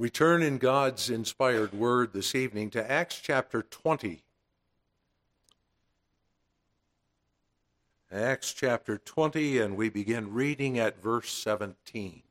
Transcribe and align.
We 0.00 0.08
turn 0.08 0.42
in 0.42 0.56
God's 0.56 1.10
inspired 1.10 1.74
word 1.74 2.14
this 2.14 2.34
evening 2.34 2.70
to 2.70 2.90
Acts 2.90 3.20
chapter 3.20 3.60
20. 3.60 4.22
Acts 8.10 8.54
chapter 8.54 8.96
20, 8.96 9.58
and 9.58 9.76
we 9.76 9.90
begin 9.90 10.32
reading 10.32 10.78
at 10.78 11.02
verse 11.02 11.30
17. 11.30 12.22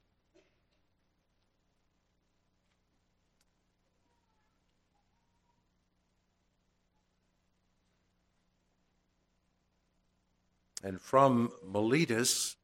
And 10.83 10.99
from 10.99 11.51
Miletus, 11.63 12.55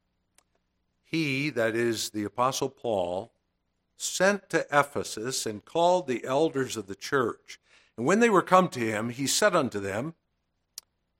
he, 1.04 1.50
that 1.50 1.76
is 1.76 2.10
the 2.10 2.24
Apostle 2.24 2.70
Paul, 2.70 3.30
sent 3.96 4.48
to 4.50 4.66
Ephesus 4.70 5.46
and 5.46 5.64
called 5.64 6.06
the 6.06 6.24
elders 6.24 6.76
of 6.76 6.86
the 6.86 6.94
church. 6.94 7.58
And 7.96 8.06
when 8.06 8.20
they 8.20 8.30
were 8.30 8.42
come 8.42 8.68
to 8.68 8.80
him, 8.80 9.08
he 9.10 9.26
said 9.26 9.56
unto 9.56 9.80
them, 9.80 10.14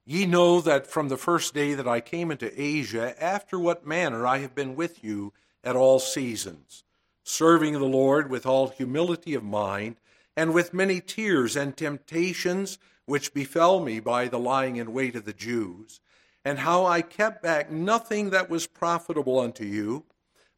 Ye 0.05 0.25
know 0.27 0.61
that 0.61 0.87
from 0.87 1.09
the 1.09 1.17
first 1.17 1.53
day 1.53 1.75
that 1.75 1.89
I 1.89 2.01
came 2.01 2.31
into 2.31 2.61
Asia, 2.61 3.21
after 3.23 3.59
what 3.59 3.87
manner 3.87 4.27
I 4.27 4.39
have 4.39 4.55
been 4.55 4.77
with 4.77 5.03
you 5.03 5.33
at 5.65 5.75
all 5.75 5.99
seasons, 5.99 6.85
serving 7.25 7.73
the 7.73 7.81
Lord 7.85 8.31
with 8.31 8.47
all 8.47 8.69
humility 8.69 9.35
of 9.35 9.43
mind, 9.43 9.97
and 10.37 10.55
with 10.55 10.75
many 10.75 11.01
tears 11.01 11.57
and 11.57 11.77
temptations 11.77 12.79
which 13.07 13.35
befell 13.35 13.81
me 13.81 13.99
by 13.99 14.29
the 14.29 14.39
lying 14.39 14.77
in 14.77 14.93
wait 14.93 15.17
of 15.17 15.25
the 15.25 15.33
Jews, 15.33 16.01
and 16.45 16.61
how 16.61 16.87
I 16.87 17.03
kept 17.03 17.43
back 17.43 17.71
nothing 17.71 18.31
that 18.31 18.49
was 18.49 18.67
profitable 18.67 19.41
unto 19.41 19.65
you 19.65 20.05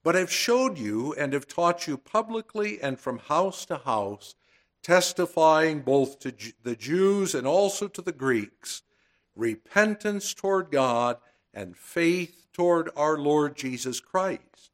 but 0.08 0.16
I 0.16 0.20
have 0.20 0.32
showed 0.32 0.78
you 0.78 1.12
and 1.18 1.34
have 1.34 1.46
taught 1.46 1.86
you 1.86 1.98
publicly 1.98 2.80
and 2.80 2.98
from 2.98 3.18
house 3.18 3.66
to 3.66 3.76
house, 3.76 4.36
testifying 4.82 5.80
both 5.80 6.18
to 6.20 6.32
the 6.62 6.74
Jews 6.74 7.34
and 7.34 7.46
also 7.46 7.88
to 7.88 8.00
the 8.00 8.10
Greeks, 8.10 8.83
repentance 9.36 10.33
toward 10.33 10.70
God 10.70 11.18
and 11.52 11.77
faith 11.77 12.46
toward 12.55 12.88
our 12.96 13.18
Lord 13.18 13.55
Jesus 13.55 14.00
Christ. 14.00 14.70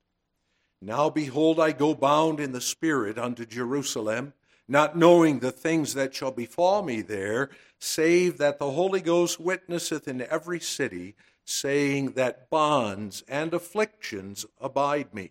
Now 0.80 1.10
behold, 1.10 1.58
I 1.58 1.72
go 1.72 1.96
bound 1.96 2.38
in 2.38 2.52
the 2.52 2.60
Spirit 2.60 3.18
unto 3.18 3.44
Jerusalem, 3.44 4.34
not 4.68 4.96
knowing 4.96 5.40
the 5.40 5.50
things 5.50 5.94
that 5.94 6.14
shall 6.14 6.30
befall 6.30 6.84
me 6.84 7.02
there, 7.02 7.50
save 7.80 8.38
that 8.38 8.60
the 8.60 8.70
Holy 8.70 9.00
Ghost 9.00 9.40
witnesseth 9.40 10.06
in 10.06 10.22
every 10.22 10.60
city 10.60 11.16
saying 11.44 12.12
that 12.12 12.48
bonds 12.50 13.22
and 13.28 13.52
afflictions 13.52 14.46
abide 14.60 15.14
me. 15.14 15.30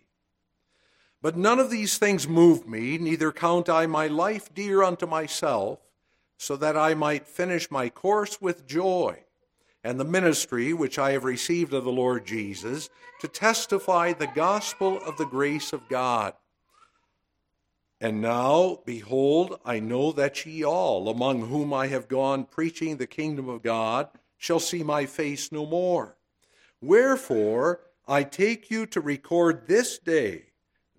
But 1.20 1.36
none 1.36 1.58
of 1.58 1.70
these 1.70 1.96
things 1.96 2.28
move 2.28 2.68
me, 2.68 2.98
neither 2.98 3.32
count 3.32 3.68
I 3.68 3.86
my 3.86 4.06
life 4.06 4.52
dear 4.54 4.82
unto 4.82 5.06
myself, 5.06 5.78
so 6.36 6.56
that 6.56 6.76
I 6.76 6.94
might 6.94 7.26
finish 7.26 7.70
my 7.70 7.88
course 7.88 8.40
with 8.40 8.66
joy, 8.66 9.24
and 9.82 9.98
the 9.98 10.04
ministry 10.04 10.72
which 10.72 10.98
I 10.98 11.12
have 11.12 11.24
received 11.24 11.72
of 11.72 11.84
the 11.84 11.92
Lord 11.92 12.26
Jesus, 12.26 12.90
to 13.20 13.28
testify 13.28 14.12
the 14.12 14.26
gospel 14.26 15.00
of 15.02 15.16
the 15.16 15.26
grace 15.26 15.72
of 15.72 15.88
God. 15.88 16.34
And 18.00 18.20
now, 18.20 18.80
behold, 18.84 19.58
I 19.64 19.80
know 19.80 20.12
that 20.12 20.44
ye 20.44 20.62
all, 20.62 21.08
among 21.08 21.48
whom 21.48 21.72
I 21.72 21.86
have 21.86 22.06
gone 22.06 22.44
preaching 22.44 22.98
the 22.98 23.06
kingdom 23.06 23.48
of 23.48 23.62
God, 23.62 24.10
shall 24.44 24.60
see 24.60 24.82
my 24.82 25.06
face 25.06 25.50
no 25.50 25.64
more. 25.64 26.18
Wherefore, 26.82 27.80
I 28.06 28.24
take 28.24 28.70
you 28.70 28.84
to 28.88 29.00
record 29.00 29.66
this 29.66 29.98
day 29.98 30.48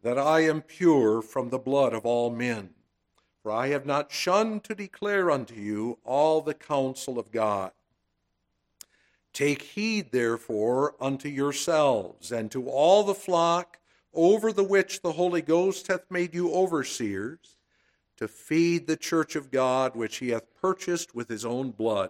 that 0.02 0.18
I 0.18 0.40
am 0.40 0.64
pure 0.64 1.22
from 1.22 1.50
the 1.50 1.60
blood 1.60 1.94
of 1.94 2.08
all 2.08 2.32
men. 2.32 2.72
For 3.44 3.52
I 3.52 3.68
have 3.68 3.86
not 3.86 4.12
shunned 4.12 4.64
to 4.64 4.74
declare 4.74 5.30
unto 5.30 5.54
you 5.54 6.00
all 6.04 6.42
the 6.42 6.56
counsel 6.56 7.20
of 7.20 7.32
God. 7.32 7.72
Take 9.32 9.62
heed, 9.62 10.12
therefore, 10.12 10.96
unto 11.00 11.30
yourselves 11.30 12.32
and 12.32 12.50
to 12.50 12.68
all 12.68 13.04
the 13.04 13.14
flock 13.14 13.78
over 14.12 14.52
the 14.52 14.64
which 14.64 15.04
the 15.04 15.12
Holy 15.12 15.44
Ghost 15.44 15.86
hath 15.86 16.10
made 16.10 16.34
you 16.34 16.52
overseers, 16.52 17.58
to 18.18 18.28
feed 18.28 18.88
the 18.88 18.98
church 18.98 19.36
of 19.36 19.52
God 19.52 19.96
which 19.96 20.18
he 20.18 20.30
hath 20.30 20.56
purchased 20.60 21.14
with 21.14 21.30
his 21.30 21.46
own 21.46 21.70
blood. 21.70 22.10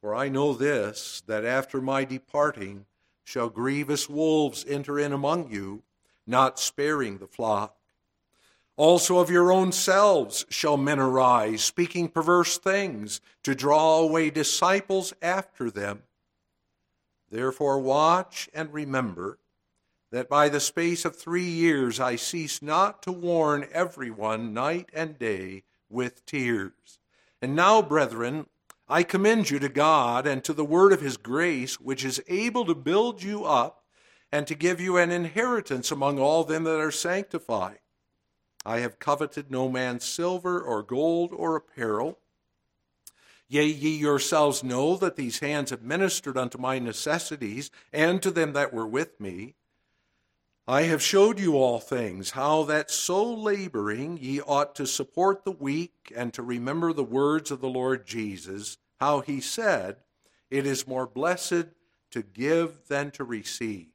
For 0.00 0.14
I 0.14 0.28
know 0.28 0.52
this, 0.52 1.22
that 1.26 1.44
after 1.44 1.80
my 1.80 2.04
departing 2.04 2.86
shall 3.24 3.48
grievous 3.48 4.08
wolves 4.08 4.64
enter 4.68 4.98
in 4.98 5.12
among 5.12 5.50
you, 5.50 5.82
not 6.26 6.58
sparing 6.58 7.18
the 7.18 7.26
flock. 7.26 7.76
Also 8.76 9.18
of 9.18 9.30
your 9.30 9.50
own 9.50 9.72
selves 9.72 10.44
shall 10.50 10.76
men 10.76 10.98
arise, 10.98 11.64
speaking 11.64 12.08
perverse 12.08 12.58
things, 12.58 13.20
to 13.42 13.54
draw 13.54 13.98
away 13.98 14.28
disciples 14.28 15.14
after 15.22 15.70
them. 15.70 16.02
Therefore 17.30 17.78
watch 17.80 18.48
and 18.52 18.72
remember 18.72 19.38
that 20.12 20.28
by 20.28 20.48
the 20.48 20.60
space 20.60 21.04
of 21.04 21.16
three 21.16 21.44
years 21.44 21.98
I 21.98 22.16
cease 22.16 22.62
not 22.62 23.02
to 23.02 23.12
warn 23.12 23.66
everyone 23.72 24.54
night 24.54 24.90
and 24.92 25.18
day 25.18 25.64
with 25.88 26.24
tears. 26.26 26.98
And 27.42 27.56
now, 27.56 27.82
brethren, 27.82 28.46
I 28.88 29.02
commend 29.02 29.50
you 29.50 29.58
to 29.58 29.68
God 29.68 30.26
and 30.26 30.44
to 30.44 30.52
the 30.52 30.64
word 30.64 30.92
of 30.92 31.00
his 31.00 31.16
grace, 31.16 31.80
which 31.80 32.04
is 32.04 32.22
able 32.28 32.64
to 32.66 32.74
build 32.74 33.22
you 33.22 33.44
up 33.44 33.84
and 34.30 34.46
to 34.46 34.54
give 34.54 34.80
you 34.80 34.96
an 34.96 35.10
inheritance 35.10 35.90
among 35.90 36.18
all 36.18 36.44
them 36.44 36.64
that 36.64 36.80
are 36.80 36.92
sanctified. 36.92 37.80
I 38.64 38.80
have 38.80 38.98
coveted 38.98 39.50
no 39.50 39.68
man's 39.68 40.04
silver 40.04 40.60
or 40.60 40.82
gold 40.82 41.32
or 41.32 41.56
apparel. 41.56 42.18
Yea, 43.48 43.66
ye 43.66 43.96
yourselves 43.96 44.64
know 44.64 44.96
that 44.96 45.16
these 45.16 45.38
hands 45.38 45.70
have 45.70 45.82
ministered 45.82 46.36
unto 46.36 46.58
my 46.58 46.78
necessities 46.78 47.70
and 47.92 48.20
to 48.22 48.30
them 48.30 48.52
that 48.52 48.72
were 48.72 48.86
with 48.86 49.20
me. 49.20 49.54
I 50.68 50.82
have 50.82 51.00
showed 51.00 51.38
you 51.38 51.54
all 51.54 51.78
things, 51.78 52.32
how 52.32 52.64
that 52.64 52.90
so 52.90 53.24
laboring 53.32 54.18
ye 54.20 54.40
ought 54.40 54.74
to 54.74 54.86
support 54.86 55.44
the 55.44 55.52
weak 55.52 56.12
and 56.14 56.34
to 56.34 56.42
remember 56.42 56.92
the 56.92 57.04
words 57.04 57.52
of 57.52 57.60
the 57.60 57.68
Lord 57.68 58.04
Jesus, 58.04 58.76
how 58.98 59.20
he 59.20 59.40
said, 59.40 59.98
It 60.50 60.66
is 60.66 60.88
more 60.88 61.06
blessed 61.06 61.66
to 62.10 62.22
give 62.22 62.88
than 62.88 63.12
to 63.12 63.22
receive. 63.22 63.86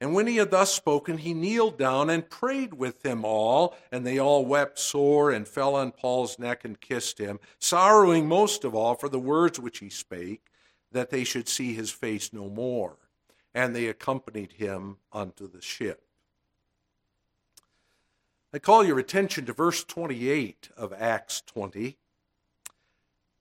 And 0.00 0.14
when 0.14 0.26
he 0.26 0.36
had 0.36 0.50
thus 0.50 0.72
spoken, 0.72 1.18
he 1.18 1.34
kneeled 1.34 1.76
down 1.76 2.08
and 2.08 2.30
prayed 2.30 2.72
with 2.72 3.02
them 3.02 3.22
all, 3.22 3.76
and 3.92 4.06
they 4.06 4.18
all 4.18 4.46
wept 4.46 4.78
sore 4.78 5.30
and 5.30 5.46
fell 5.46 5.74
on 5.74 5.92
Paul's 5.92 6.38
neck 6.38 6.64
and 6.64 6.80
kissed 6.80 7.18
him, 7.18 7.38
sorrowing 7.58 8.26
most 8.26 8.64
of 8.64 8.74
all 8.74 8.94
for 8.94 9.10
the 9.10 9.18
words 9.18 9.60
which 9.60 9.80
he 9.80 9.90
spake, 9.90 10.46
that 10.90 11.10
they 11.10 11.24
should 11.24 11.50
see 11.50 11.74
his 11.74 11.90
face 11.90 12.32
no 12.32 12.48
more 12.48 12.96
and 13.56 13.74
they 13.74 13.86
accompanied 13.86 14.52
him 14.52 14.98
unto 15.14 15.48
the 15.48 15.62
ship. 15.62 16.02
I 18.52 18.58
call 18.58 18.84
your 18.84 18.98
attention 18.98 19.46
to 19.46 19.54
verse 19.54 19.82
28 19.82 20.68
of 20.76 20.92
Acts 20.92 21.40
20. 21.40 21.96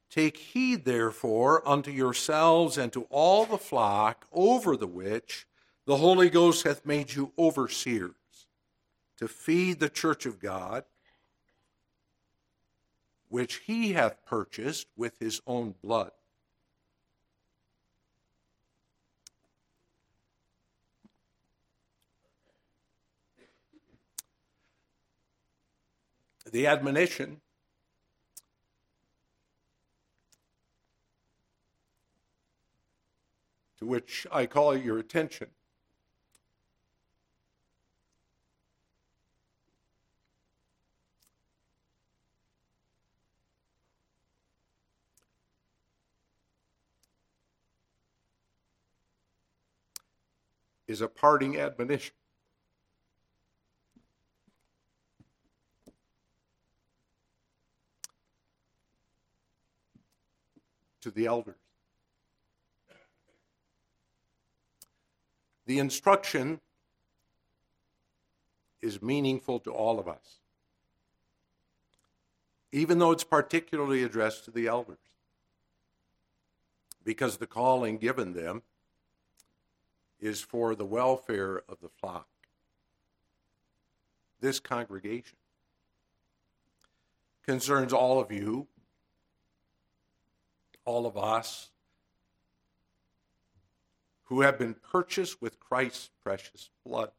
Take 0.10 0.38
heed, 0.38 0.86
therefore, 0.86 1.68
unto 1.68 1.92
yourselves 1.92 2.78
and 2.78 2.94
to 2.94 3.04
all 3.10 3.46
the 3.46 3.58
flock 3.58 4.26
over 4.32 4.78
the 4.78 4.88
which 4.88 5.48
the 5.86 5.98
Holy 5.98 6.30
Ghost 6.30 6.64
hath 6.64 6.86
made 6.86 7.14
you 7.14 7.34
overseers, 7.38 8.14
to 9.18 9.28
feed 9.28 9.82
the 9.82 9.90
church 9.90 10.26
of 10.26 10.40
God, 10.40 10.86
which 13.28 13.56
he 13.66 13.92
hath 13.92 14.26
purchased 14.26 14.88
with 14.96 15.20
his 15.20 15.42
own 15.46 15.76
blood. 15.84 16.12
The 26.56 26.68
admonition 26.68 27.42
to 33.78 33.86
which 33.86 34.26
I 34.32 34.46
call 34.46 34.74
your 34.74 34.98
attention 34.98 35.48
is 50.88 51.02
a 51.02 51.10
parting 51.10 51.60
admonition. 51.60 52.14
To 61.06 61.12
the 61.12 61.28
elders. 61.28 61.54
The 65.68 65.78
instruction 65.78 66.60
is 68.82 69.04
meaningful 69.04 69.60
to 69.60 69.72
all 69.72 70.00
of 70.00 70.08
us, 70.08 70.40
even 72.72 72.98
though 72.98 73.12
it's 73.12 73.24
particularly 73.24 74.02
addressed 74.02 74.46
to 74.46 74.52
the 74.52 74.66
elders, 74.66 74.98
because 77.04 77.38
the 77.38 77.46
calling 77.46 78.00
given 78.00 78.34
them 78.34 78.64
is 80.20 80.42
for 80.42 80.74
the 80.74 80.86
welfare 80.86 81.62
of 81.70 81.82
the 81.82 81.90
flock. 81.90 82.28
This 84.42 84.60
congregation 84.60 85.38
concerns 87.46 87.94
all 87.94 88.20
of 88.20 88.32
you, 88.32 88.66
all 90.86 91.06
of 91.06 91.18
us, 91.18 91.70
who 94.26 94.42
have 94.42 94.58
been 94.58 94.74
purchased 94.74 95.42
with 95.42 95.60
Christ's 95.60 96.10
precious 96.24 96.70
blood. 96.86 97.12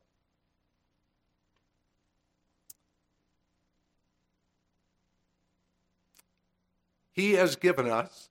He 7.12 7.32
has 7.32 7.56
given 7.56 7.88
us 7.88 8.28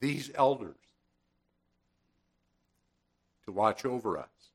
these 0.00 0.30
elders 0.34 0.74
to 3.44 3.52
watch 3.52 3.84
over 3.86 4.18
us, 4.18 4.50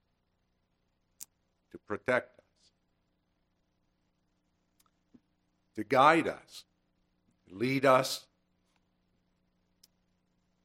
to 1.72 1.78
protect 1.80 2.38
us, 2.38 2.46
to 5.76 5.84
guide 5.84 6.28
us, 6.28 6.66
lead 7.52 7.86
us 7.86 8.26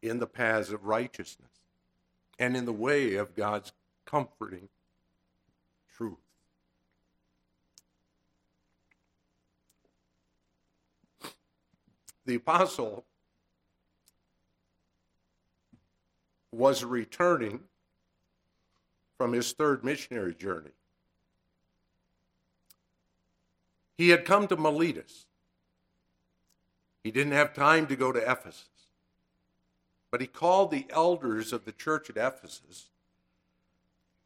in 0.03 0.19
the 0.19 0.27
paths 0.27 0.71
of 0.71 0.85
righteousness 0.85 1.51
and 2.39 2.57
in 2.57 2.65
the 2.65 2.73
way 2.73 3.15
of 3.15 3.35
God's 3.35 3.73
comforting 4.05 4.69
truth. 5.97 6.17
The 12.25 12.37
apostle 12.37 13.05
was 16.53 16.85
returning 16.85 17.61
from 19.17 19.33
his 19.33 19.53
third 19.53 19.85
missionary 19.85 20.35
journey. 20.35 20.71
He 23.97 24.11
had 24.11 24.25
come 24.25 24.47
to 24.49 24.57
Miletus. 24.57 25.27
He 27.07 27.13
didn't 27.13 27.35
have 27.35 27.55
time 27.55 27.87
to 27.87 27.95
go 27.95 28.11
to 28.11 28.19
Ephesus. 28.19 28.67
But 30.11 30.21
he 30.21 30.27
called 30.27 30.73
the 30.73 30.87
elders 30.91 31.53
of 31.53 31.65
the 31.65 31.71
church 31.71 32.11
at 32.11 32.17
Ephesus 32.17 32.87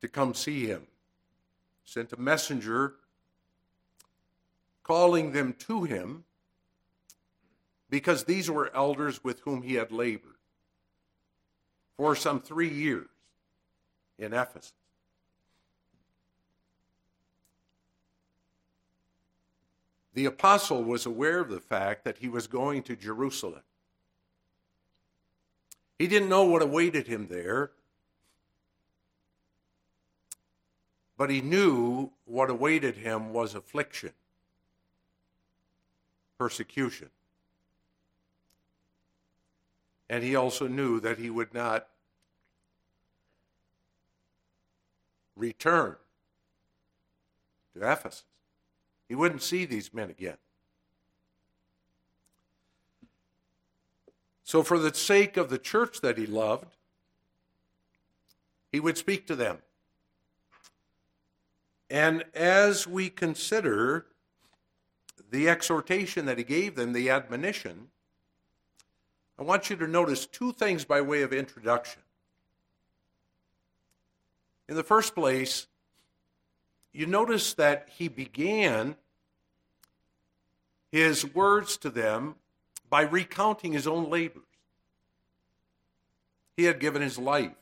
to 0.01 0.09
come 0.09 0.33
see 0.33 0.65
him. 0.65 0.87
Sent 1.85 2.15
a 2.15 2.17
messenger 2.19 2.95
calling 4.83 5.33
them 5.33 5.55
to 5.59 5.85
him 5.85 6.25
because 7.91 8.25
these 8.25 8.51
were 8.51 8.75
elders 8.75 9.23
with 9.23 9.41
whom 9.41 9.61
he 9.61 9.75
had 9.75 9.93
labored 9.93 10.39
for 11.99 12.17
some 12.17 12.41
three 12.41 12.71
years 12.71 13.11
in 14.19 14.33
Ephesus. 14.33 14.73
The 20.15 20.25
apostle 20.25 20.83
was 20.83 21.07
aware 21.07 21.41
of 21.41 21.51
the 21.51 21.61
fact 21.61 22.05
that 22.05 22.19
he 22.19 22.29
was 22.29 22.47
going 22.47 22.83
to 22.85 22.97
Jerusalem. 22.97 23.63
He 25.99 26.07
didn't 26.07 26.29
know 26.29 26.45
what 26.45 26.63
awaited 26.63 27.07
him 27.07 27.29
there, 27.29 27.73
but 31.17 31.31
he 31.31 31.41
knew 31.41 32.11
what 32.25 32.49
awaited 32.51 32.97
him 32.97 33.33
was 33.33 33.55
affliction, 33.55 34.13
persecution. 36.39 37.11
And 40.09 40.25
he 40.25 40.35
also 40.35 40.67
knew 40.67 40.99
that 41.01 41.19
he 41.19 41.31
would 41.31 41.55
not 41.55 41.87
return 45.37 45.97
to 47.75 47.93
Ephesus. 47.93 48.25
He 49.11 49.17
wouldn't 49.17 49.43
see 49.43 49.65
these 49.65 49.93
men 49.93 50.09
again. 50.09 50.37
So, 54.45 54.63
for 54.63 54.79
the 54.79 54.95
sake 54.95 55.37
of 55.37 55.51
the 55.51 55.59
church 55.59 56.01
that 56.01 56.17
he 56.17 56.27
loved, 56.27 56.77
he 58.71 58.79
would 58.79 58.97
speak 58.97 59.27
to 59.27 59.35
them. 59.35 59.59
And 61.91 62.25
as 62.35 62.87
we 62.87 63.11
consider 63.11 64.07
the 65.29 65.49
exhortation 65.49 66.25
that 66.27 66.39
he 66.39 66.45
gave 66.45 66.77
them, 66.77 66.93
the 66.93 67.11
admonition, 67.11 67.89
I 69.41 69.43
want 69.43 69.71
you 69.71 69.77
to 69.79 69.89
notice 69.89 70.25
two 70.25 70.53
things 70.53 70.85
by 70.85 71.01
way 71.01 71.23
of 71.23 71.33
introduction. 71.33 72.03
In 74.69 74.77
the 74.77 74.85
first 74.85 75.17
place, 75.17 75.67
you 76.93 77.07
notice 77.07 77.55
that 77.55 77.89
he 77.97 78.09
began 78.09 78.97
his 80.91 81.25
words 81.35 81.77
to 81.79 81.91
them 81.91 82.35
by 82.89 83.03
recounting 83.03 83.73
his 83.73 83.87
own 83.87 84.11
labors. 84.11 84.43
He 86.57 86.65
had 86.65 86.81
given 86.81 87.01
his 87.01 87.19
life 87.19 87.53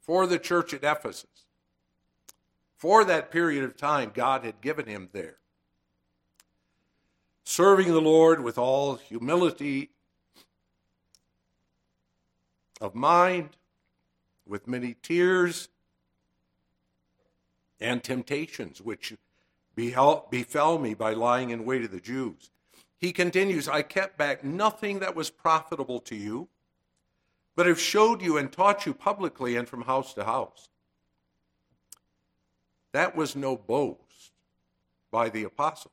for 0.00 0.26
the 0.26 0.38
church 0.38 0.72
at 0.72 0.82
Ephesus. 0.82 1.46
For 2.76 3.04
that 3.04 3.30
period 3.30 3.64
of 3.64 3.76
time, 3.76 4.10
God 4.14 4.44
had 4.44 4.60
given 4.60 4.86
him 4.86 5.08
there. 5.12 5.36
Serving 7.44 7.92
the 7.92 8.00
Lord 8.00 8.42
with 8.42 8.58
all 8.58 8.96
humility 8.96 9.90
of 12.80 12.94
mind, 12.94 13.50
with 14.46 14.66
many 14.66 14.94
tears 15.02 15.68
and 17.80 18.02
temptations 18.02 18.80
which 18.80 19.14
befell 19.74 20.78
me 20.78 20.94
by 20.94 21.12
lying 21.12 21.50
in 21.50 21.64
wait 21.64 21.84
of 21.84 21.90
the 21.90 22.00
Jews. 22.00 22.50
He 22.98 23.12
continues, 23.12 23.68
I 23.68 23.82
kept 23.82 24.16
back 24.16 24.42
nothing 24.42 25.00
that 25.00 25.14
was 25.14 25.28
profitable 25.28 26.00
to 26.00 26.16
you, 26.16 26.48
but 27.54 27.66
have 27.66 27.80
showed 27.80 28.22
you 28.22 28.38
and 28.38 28.50
taught 28.50 28.86
you 28.86 28.94
publicly 28.94 29.56
and 29.56 29.68
from 29.68 29.82
house 29.82 30.14
to 30.14 30.24
house. 30.24 30.70
That 32.92 33.14
was 33.14 33.36
no 33.36 33.56
boast 33.56 34.32
by 35.10 35.28
the 35.28 35.44
apostle. 35.44 35.92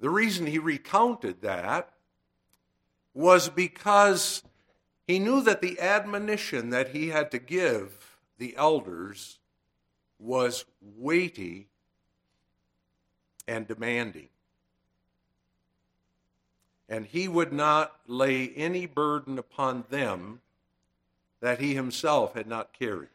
The 0.00 0.10
reason 0.10 0.46
he 0.46 0.58
recounted 0.58 1.42
that 1.42 1.90
was 3.12 3.48
because 3.48 4.42
he 5.06 5.18
knew 5.18 5.42
that 5.42 5.60
the 5.60 5.78
admonition 5.80 6.70
that 6.70 6.88
he 6.90 7.08
had 7.08 7.30
to 7.32 7.38
give 7.38 8.16
the 8.38 8.56
elders 8.56 9.38
was 10.18 10.64
weighty 10.80 11.68
and 13.46 13.66
demanding. 13.66 14.28
And 16.88 17.06
he 17.06 17.28
would 17.28 17.52
not 17.52 17.94
lay 18.06 18.48
any 18.50 18.86
burden 18.86 19.38
upon 19.38 19.84
them 19.90 20.40
that 21.40 21.60
he 21.60 21.74
himself 21.74 22.34
had 22.34 22.46
not 22.46 22.72
carried. 22.72 23.08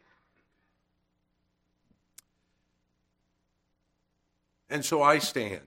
And 4.70 4.84
so 4.84 5.02
I 5.02 5.18
stand 5.18 5.60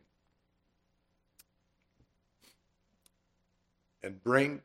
and 4.02 4.24
bring 4.24 4.62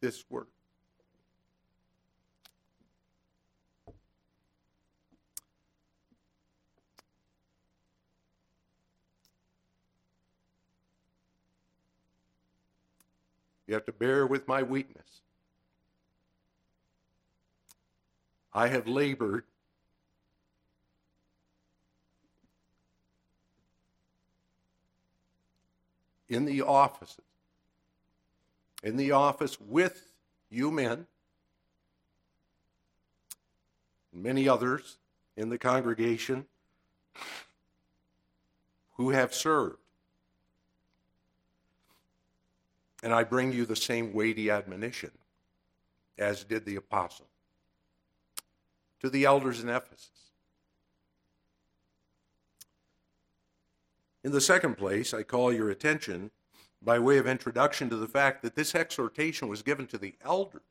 this 0.00 0.24
word. 0.30 0.46
You 13.66 13.74
have 13.74 13.84
to 13.86 13.92
bear 13.92 14.26
with 14.26 14.46
my 14.46 14.62
weakness. 14.62 15.22
I 18.54 18.68
have 18.68 18.86
labored 18.86 19.44
in 26.28 26.44
the 26.44 26.62
offices 26.62 27.25
in 28.82 28.96
the 28.96 29.12
office 29.12 29.60
with 29.60 30.10
you 30.50 30.70
men 30.70 31.06
and 34.12 34.22
many 34.22 34.48
others 34.48 34.98
in 35.36 35.48
the 35.48 35.58
congregation 35.58 36.46
who 38.96 39.10
have 39.10 39.34
served. 39.34 39.78
And 43.02 43.12
I 43.12 43.24
bring 43.24 43.52
you 43.52 43.66
the 43.66 43.76
same 43.76 44.12
weighty 44.12 44.50
admonition 44.50 45.12
as 46.18 46.44
did 46.44 46.64
the 46.64 46.76
apostle 46.76 47.26
to 49.00 49.10
the 49.10 49.24
elders 49.24 49.62
in 49.62 49.68
Ephesus. 49.68 50.10
In 54.24 54.32
the 54.32 54.40
second 54.40 54.76
place, 54.76 55.14
I 55.14 55.22
call 55.22 55.52
your 55.52 55.70
attention 55.70 56.30
by 56.82 56.98
way 56.98 57.18
of 57.18 57.26
introduction 57.26 57.90
to 57.90 57.96
the 57.96 58.06
fact 58.06 58.42
that 58.42 58.54
this 58.54 58.74
exhortation 58.74 59.48
was 59.48 59.62
given 59.62 59.86
to 59.86 59.98
the 59.98 60.14
elders, 60.24 60.62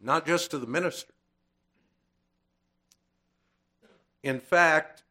not 0.00 0.26
just 0.26 0.50
to 0.50 0.58
the 0.58 0.66
minister. 0.66 1.12
In 4.22 4.40
fact, 4.40 5.04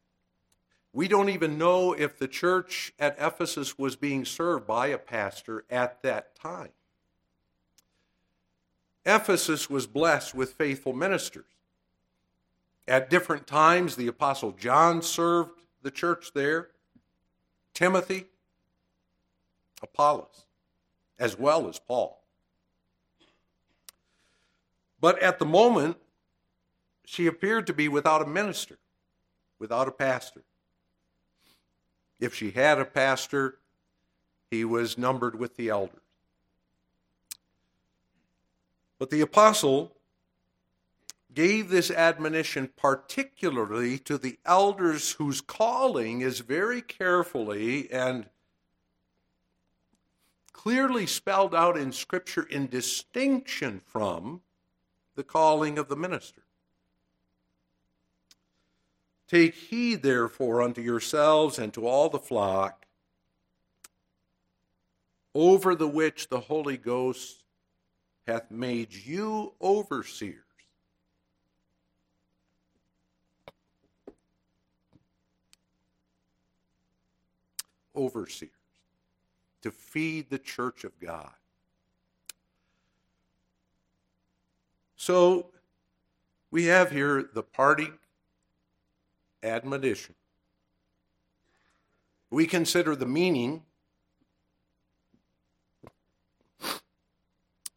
we 0.93 1.07
don't 1.07 1.29
even 1.29 1.57
know 1.57 1.93
if 1.93 2.17
the 2.17 2.27
church 2.27 2.93
at 2.99 3.17
Ephesus 3.19 3.77
was 3.77 3.95
being 3.95 4.23
served 4.25 4.65
by 4.65 4.87
a 4.87 4.97
pastor 4.97 5.65
at 5.69 6.01
that 6.03 6.35
time. 6.35 6.71
Ephesus 9.05 9.69
was 9.69 9.87
blessed 9.87 10.33
with 10.33 10.53
faithful 10.53 10.93
ministers. 10.93 11.45
At 12.87 13.09
different 13.09 13.45
times, 13.45 13.95
the 13.95 14.07
Apostle 14.07 14.51
John 14.51 15.01
served 15.01 15.61
the 15.81 15.91
church 15.91 16.31
there, 16.33 16.69
Timothy, 17.75 18.25
Apollos, 19.83 20.45
as 21.19 21.37
well 21.37 21.67
as 21.67 21.77
Paul. 21.77 22.23
But 24.99 25.21
at 25.21 25.37
the 25.37 25.45
moment, 25.45 25.97
she 27.05 27.27
appeared 27.27 27.67
to 27.67 27.73
be 27.73 27.87
without 27.87 28.21
a 28.21 28.25
minister, 28.25 28.79
without 29.59 29.87
a 29.87 29.91
pastor. 29.91 30.41
If 32.19 32.33
she 32.33 32.51
had 32.51 32.79
a 32.79 32.85
pastor, 32.85 33.59
he 34.49 34.63
was 34.63 34.97
numbered 34.97 35.37
with 35.37 35.57
the 35.57 35.69
elders. 35.69 35.99
But 38.97 39.09
the 39.09 39.21
apostle 39.21 39.91
gave 41.35 41.69
this 41.69 41.91
admonition 41.91 42.69
particularly 42.77 43.99
to 43.99 44.17
the 44.17 44.39
elders 44.45 45.11
whose 45.11 45.41
calling 45.41 46.21
is 46.21 46.39
very 46.39 46.81
carefully 46.81 47.91
and 47.91 48.25
clearly 50.53 51.05
spelled 51.05 51.53
out 51.53 51.77
in 51.77 51.91
Scripture 51.91 52.43
in 52.49 52.67
distinction 52.67 53.81
from 53.85 54.41
the 55.15 55.23
calling 55.23 55.77
of 55.77 55.89
the 55.89 55.95
minister. 55.95 56.41
Take 59.27 59.55
heed, 59.55 60.01
therefore, 60.01 60.61
unto 60.61 60.81
yourselves 60.81 61.59
and 61.59 61.73
to 61.73 61.85
all 61.85 62.09
the 62.09 62.19
flock, 62.19 62.85
over 65.33 65.75
the 65.75 65.87
which 65.87 66.29
the 66.29 66.39
Holy 66.39 66.77
Ghost 66.77 67.43
hath 68.25 68.49
made 68.49 68.93
you 68.93 69.53
overseers. 69.61 70.44
Overseers 77.95 78.51
to 79.61 79.71
feed 79.71 80.29
the 80.29 80.39
church 80.39 80.83
of 80.83 80.99
God. 80.99 81.31
So 84.95 85.47
we 86.51 86.65
have 86.65 86.91
here 86.91 87.29
the 87.33 87.43
parting 87.43 87.93
admonition. 89.43 90.15
We 92.29 92.47
consider 92.47 92.95
the 92.95 93.05
meaning 93.05 93.63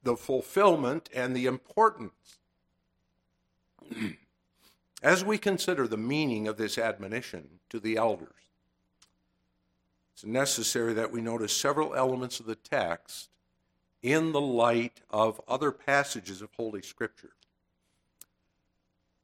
the 0.03 0.17
fulfillment 0.17 1.11
and 1.15 1.37
the 1.37 1.45
importance. 1.45 2.39
As 5.03 5.23
we 5.23 5.37
consider 5.39 5.87
the 5.87 5.99
meaning 5.99 6.49
of 6.49 6.57
this 6.57 6.79
admonition 6.79 7.61
to 7.69 7.79
the 7.79 7.97
elders, 7.97 8.48
it's 10.19 10.25
necessary 10.25 10.95
that 10.95 11.13
we 11.13 11.21
notice 11.21 11.57
several 11.57 11.95
elements 11.95 12.41
of 12.41 12.47
the 12.47 12.57
text 12.57 13.29
in 14.03 14.33
the 14.33 14.41
light 14.41 15.01
of 15.11 15.41
other 15.47 15.71
passages 15.71 16.43
of 16.43 16.51
Holy 16.57 16.83
Scripture. 16.83 17.31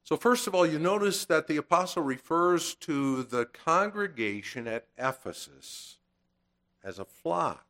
So, 0.05 0.17
first 0.17 0.47
of 0.47 0.55
all, 0.55 0.65
you 0.65 0.79
notice 0.79 1.25
that 1.25 1.49
the 1.49 1.57
apostle 1.57 2.05
refers 2.05 2.77
to 2.77 3.25
the 3.25 3.45
congregation 3.45 4.69
at 4.69 4.87
Ephesus 4.97 5.99
as 6.85 7.01
a 7.01 7.05
flock. 7.05 7.67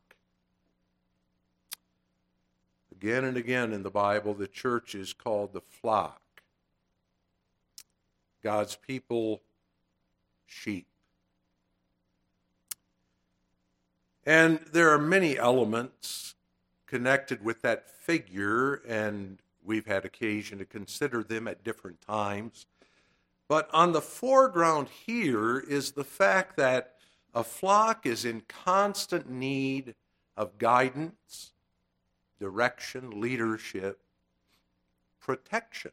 Again 2.93 3.25
and 3.25 3.38
again 3.38 3.73
in 3.73 3.85
the 3.85 3.90
Bible, 3.90 4.35
the 4.35 4.49
church 4.49 4.95
is 4.95 5.14
called 5.14 5.54
the 5.54 5.62
flock. 5.62 6.21
God's 8.43 8.76
people, 8.76 9.40
sheep. 10.45 10.88
And 14.26 14.61
there 14.73 14.90
are 14.90 14.99
many 14.99 15.38
elements 15.38 16.35
connected 16.87 17.45
with 17.45 17.62
that 17.62 17.90
figure, 17.90 18.75
and 18.87 19.38
we've 19.62 19.87
had 19.87 20.04
occasion 20.04 20.59
to 20.59 20.64
consider 20.64 21.23
them 21.23 21.47
at 21.49 21.64
different 21.64 22.00
times. 22.00 22.66
But 23.49 23.69
on 23.73 23.93
the 23.93 24.00
foreground 24.00 24.88
here 25.07 25.59
is 25.59 25.93
the 25.93 26.04
fact 26.04 26.57
that 26.57 26.95
a 27.35 27.45
flock 27.45 28.07
is 28.07 28.25
in 28.25 28.43
constant 28.43 29.28
need 29.28 29.95
of 30.37 30.59
guidance, 30.59 31.52
direction, 32.38 33.21
leadership, 33.21 34.00
protection. 35.21 35.93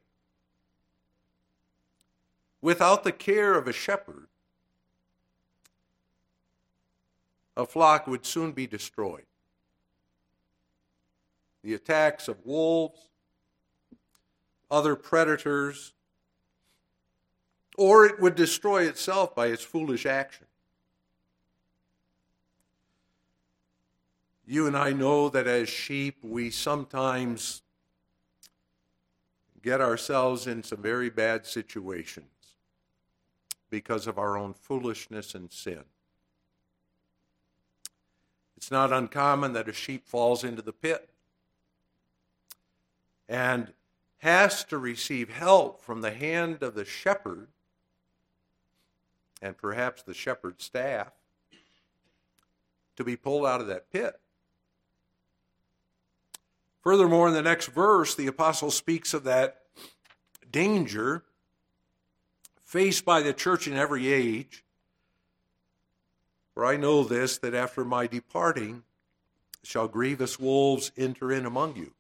Without 2.62 3.04
the 3.04 3.12
care 3.12 3.58
of 3.58 3.68
a 3.68 3.74
shepherd, 3.74 4.28
a 7.62 7.66
flock 7.66 8.08
would 8.08 8.26
soon 8.26 8.52
be 8.52 8.68
destroyed. 8.68 9.26
The 11.64 11.76
attacks 11.76 12.28
of 12.28 12.44
wolves, 12.44 13.00
other 14.70 14.96
predators, 14.96 15.94
or 17.78 18.06
it 18.06 18.20
would 18.20 18.36
destroy 18.36 18.84
itself 18.84 19.36
by 19.36 19.48
its 19.48 19.62
foolish 19.62 20.06
action. 20.06 20.48
You 24.46 24.68
and 24.68 24.76
I 24.76 24.92
know 24.92 25.30
that 25.30 25.48
as 25.48 25.70
sheep, 25.70 26.18
we 26.24 26.50
sometimes 26.50 27.62
get 29.62 29.80
ourselves 29.80 30.48
in 30.48 30.64
some 30.64 30.82
very 30.82 31.10
bad 31.10 31.46
situations 31.46 32.26
because 33.70 34.08
of 34.08 34.18
our 34.18 34.36
own 34.36 34.54
foolishness 34.54 35.36
and 35.36 35.52
sin. 35.52 35.84
It's 38.62 38.70
not 38.70 38.94
uncommon 38.94 39.54
that 39.54 39.68
a 39.68 39.74
sheep 39.74 40.08
falls 40.08 40.44
into 40.44 40.62
the 40.62 40.72
pit 40.72 41.10
and 43.28 43.74
has 44.20 44.64
to 44.66 44.78
receive 44.78 45.30
help 45.30 45.82
from 45.82 46.02
the 46.02 46.12
hand 46.12 46.62
of 46.62 46.76
the 46.76 46.86
shepherd 46.86 47.48
and 49.42 49.58
perhaps 49.58 50.04
the 50.04 50.14
shepherd's 50.14 50.64
staff 50.64 51.12
to 52.98 53.04
be 53.04 53.16
pulled 53.16 53.48
out 53.48 53.62
of 53.62 53.68
that 53.68 53.92
pit. 53.92 54.20
Furthermore, 56.84 57.30
in 57.30 57.34
the 57.34 57.42
next 57.42 57.66
verse, 57.66 58.14
the 58.14 58.28
apostle 58.28 58.70
speaks 58.70 59.16
of 59.16 59.24
that 59.24 59.64
danger 60.52 61.24
faced 62.64 63.06
by 63.06 63.24
the 63.24 63.34
church 63.34 63.68
in 63.68 63.74
every 63.74 64.14
age. 64.14 64.64
For 66.62 66.68
I 66.68 66.78
know 66.78 67.04
this, 67.04 67.40
that 67.40 67.56
after 67.56 67.84
my 67.84 68.06
departing 68.06 68.84
shall 69.64 69.88
grievous 69.88 70.38
wolves 70.38 70.92
enter 70.96 71.32
in 71.32 71.48
among 71.48 71.76
you, 71.76 71.92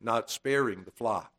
not 0.00 0.32
sparing 0.32 0.82
the 0.82 0.90
flock. 0.90 1.32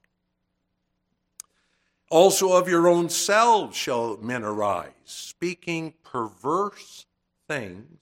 Also 2.10 2.54
of 2.54 2.70
your 2.70 2.88
own 2.88 3.10
selves 3.10 3.76
shall 3.76 4.16
men 4.16 4.42
arise, 4.42 4.94
speaking 5.04 5.94
perverse 6.02 7.08
things 7.50 8.00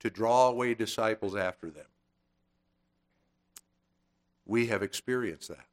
to 0.00 0.10
draw 0.10 0.48
away 0.48 0.74
disciples 0.74 1.36
after 1.36 1.70
them. 1.70 1.86
We 4.44 4.66
have 4.66 4.82
experienced 4.82 5.50
that. 5.50 5.68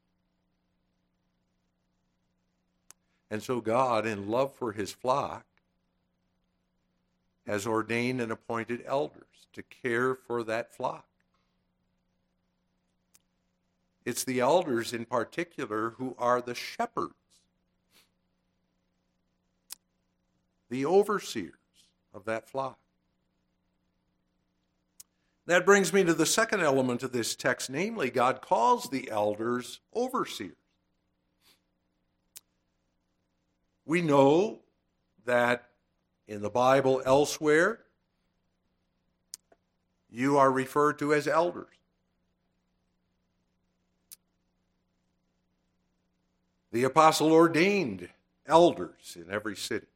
And 3.31 3.41
so 3.41 3.61
God, 3.61 4.05
in 4.05 4.29
love 4.29 4.53
for 4.53 4.73
his 4.73 4.91
flock, 4.91 5.43
has 7.47 7.65
ordained 7.65 8.21
and 8.21 8.31
appointed 8.31 8.83
elders 8.85 9.23
to 9.53 9.63
care 9.63 10.13
for 10.13 10.43
that 10.43 10.75
flock. 10.75 11.05
It's 14.05 14.23
the 14.23 14.39
elders 14.39 14.93
in 14.93 15.05
particular 15.05 15.91
who 15.91 16.15
are 16.19 16.41
the 16.41 16.55
shepherds, 16.55 17.13
the 20.69 20.85
overseers 20.85 21.53
of 22.13 22.25
that 22.25 22.49
flock. 22.49 22.77
That 25.45 25.65
brings 25.65 25.93
me 25.93 26.03
to 26.03 26.13
the 26.13 26.25
second 26.25 26.61
element 26.61 27.03
of 27.03 27.13
this 27.13 27.33
text, 27.33 27.69
namely, 27.69 28.09
God 28.09 28.41
calls 28.41 28.89
the 28.89 29.09
elders 29.09 29.79
overseers. 29.95 30.55
We 33.85 34.01
know 34.01 34.59
that 35.25 35.69
in 36.27 36.41
the 36.41 36.49
Bible 36.49 37.01
elsewhere, 37.05 37.79
you 40.09 40.37
are 40.37 40.51
referred 40.51 40.99
to 40.99 41.13
as 41.13 41.27
elders. 41.27 41.67
The 46.71 46.83
apostle 46.83 47.31
ordained 47.31 48.09
elders 48.45 49.15
in 49.15 49.31
every 49.31 49.55
city. 49.55 49.87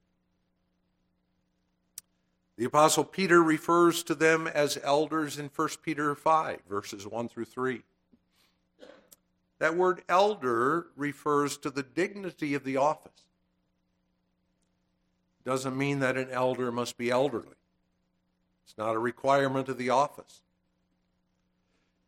The 2.58 2.66
apostle 2.66 3.04
Peter 3.04 3.42
refers 3.42 4.04
to 4.04 4.16
them 4.16 4.48
as 4.48 4.78
elders 4.84 5.38
in 5.38 5.50
1 5.56 5.70
Peter 5.84 6.14
5, 6.16 6.60
verses 6.70 7.08
1 7.08 7.30
through 7.30 7.46
3. 7.46 7.82
That 9.60 9.76
word 9.76 10.04
elder 10.10 10.88
refers 10.96 11.58
to 11.58 11.70
the 11.70 11.84
dignity 11.84 12.54
of 12.54 12.64
the 12.64 12.78
office. 12.78 13.26
Doesn't 15.44 15.78
mean 15.78 16.00
that 16.00 16.18
an 16.18 16.30
elder 16.30 16.72
must 16.72 16.98
be 16.98 17.10
elderly. 17.10 17.56
It's 18.66 18.78
not 18.78 18.96
a 18.96 19.00
requirement 19.00 19.70
of 19.70 19.78
the 19.78 19.90
office. 19.90 20.42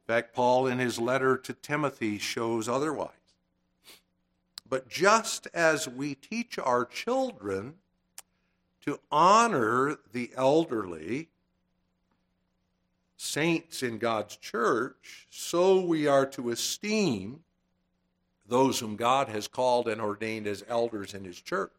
In 0.04 0.14
fact, 0.14 0.36
Paul 0.36 0.68
in 0.68 0.80
his 0.80 1.00
letter 1.00 1.38
to 1.38 1.54
Timothy 1.54 2.18
shows 2.18 2.68
otherwise. 2.68 3.10
But 4.70 4.90
just 4.90 5.48
as 5.54 5.88
we 5.88 6.16
teach 6.16 6.60
our 6.60 6.86
children 6.86 7.76
to 8.82 9.00
honor 9.12 9.98
the 10.12 10.32
elderly 10.36 11.30
saints 13.18 13.82
in 13.82 13.98
God's 13.98 14.36
church, 14.36 15.28
so 15.30 15.80
we 15.80 16.08
are 16.08 16.26
to 16.28 16.50
esteem 16.50 17.40
those 18.46 18.80
whom 18.80 18.96
God 18.96 19.30
has 19.30 19.48
called 19.48 19.88
and 19.88 20.02
ordained 20.02 20.48
as 20.48 20.64
elders 20.68 21.14
in 21.14 21.24
his 21.24 21.40
church. 21.40 21.72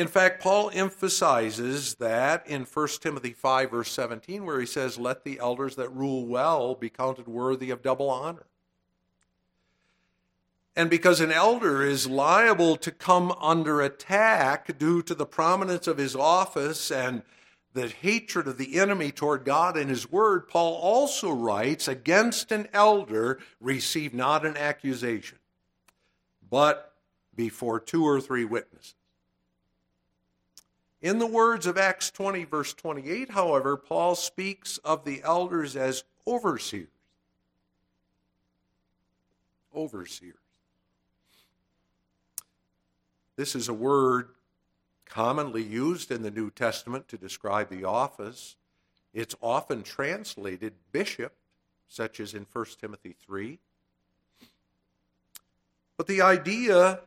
In 0.00 0.08
fact, 0.08 0.42
Paul 0.42 0.70
emphasizes 0.72 1.96
that 1.96 2.46
in 2.46 2.62
1 2.62 2.88
Timothy 3.02 3.34
5, 3.34 3.70
verse 3.70 3.92
17, 3.92 4.46
where 4.46 4.58
he 4.58 4.64
says, 4.64 4.98
Let 4.98 5.24
the 5.24 5.38
elders 5.38 5.76
that 5.76 5.90
rule 5.90 6.24
well 6.24 6.74
be 6.74 6.88
counted 6.88 7.28
worthy 7.28 7.68
of 7.68 7.82
double 7.82 8.08
honor. 8.08 8.46
And 10.74 10.88
because 10.88 11.20
an 11.20 11.30
elder 11.30 11.82
is 11.82 12.06
liable 12.08 12.78
to 12.78 12.90
come 12.90 13.32
under 13.42 13.82
attack 13.82 14.78
due 14.78 15.02
to 15.02 15.14
the 15.14 15.26
prominence 15.26 15.86
of 15.86 15.98
his 15.98 16.16
office 16.16 16.90
and 16.90 17.20
the 17.74 17.88
hatred 17.88 18.48
of 18.48 18.56
the 18.56 18.78
enemy 18.78 19.12
toward 19.12 19.44
God 19.44 19.76
and 19.76 19.90
his 19.90 20.10
word, 20.10 20.48
Paul 20.48 20.76
also 20.76 21.30
writes, 21.30 21.88
Against 21.88 22.50
an 22.52 22.68
elder 22.72 23.38
receive 23.60 24.14
not 24.14 24.46
an 24.46 24.56
accusation, 24.56 25.40
but 26.48 26.94
before 27.36 27.78
two 27.78 28.06
or 28.06 28.18
three 28.18 28.46
witnesses. 28.46 28.94
In 31.02 31.18
the 31.18 31.26
words 31.26 31.66
of 31.66 31.78
Acts 31.78 32.10
20, 32.10 32.44
verse 32.44 32.74
28, 32.74 33.30
however, 33.30 33.76
Paul 33.76 34.14
speaks 34.14 34.78
of 34.78 35.04
the 35.04 35.22
elders 35.24 35.74
as 35.76 36.04
overseers. 36.26 36.88
Overseers. 39.74 40.34
This 43.36 43.54
is 43.54 43.68
a 43.68 43.74
word 43.74 44.28
commonly 45.06 45.62
used 45.62 46.10
in 46.10 46.22
the 46.22 46.30
New 46.30 46.50
Testament 46.50 47.08
to 47.08 47.16
describe 47.16 47.70
the 47.70 47.84
office. 47.84 48.56
It's 49.14 49.34
often 49.40 49.82
translated 49.82 50.74
bishop, 50.92 51.32
such 51.88 52.20
as 52.20 52.34
in 52.34 52.46
1 52.52 52.66
Timothy 52.78 53.16
3. 53.24 53.58
But 55.96 56.06
the 56.06 56.20
idea 56.20 57.00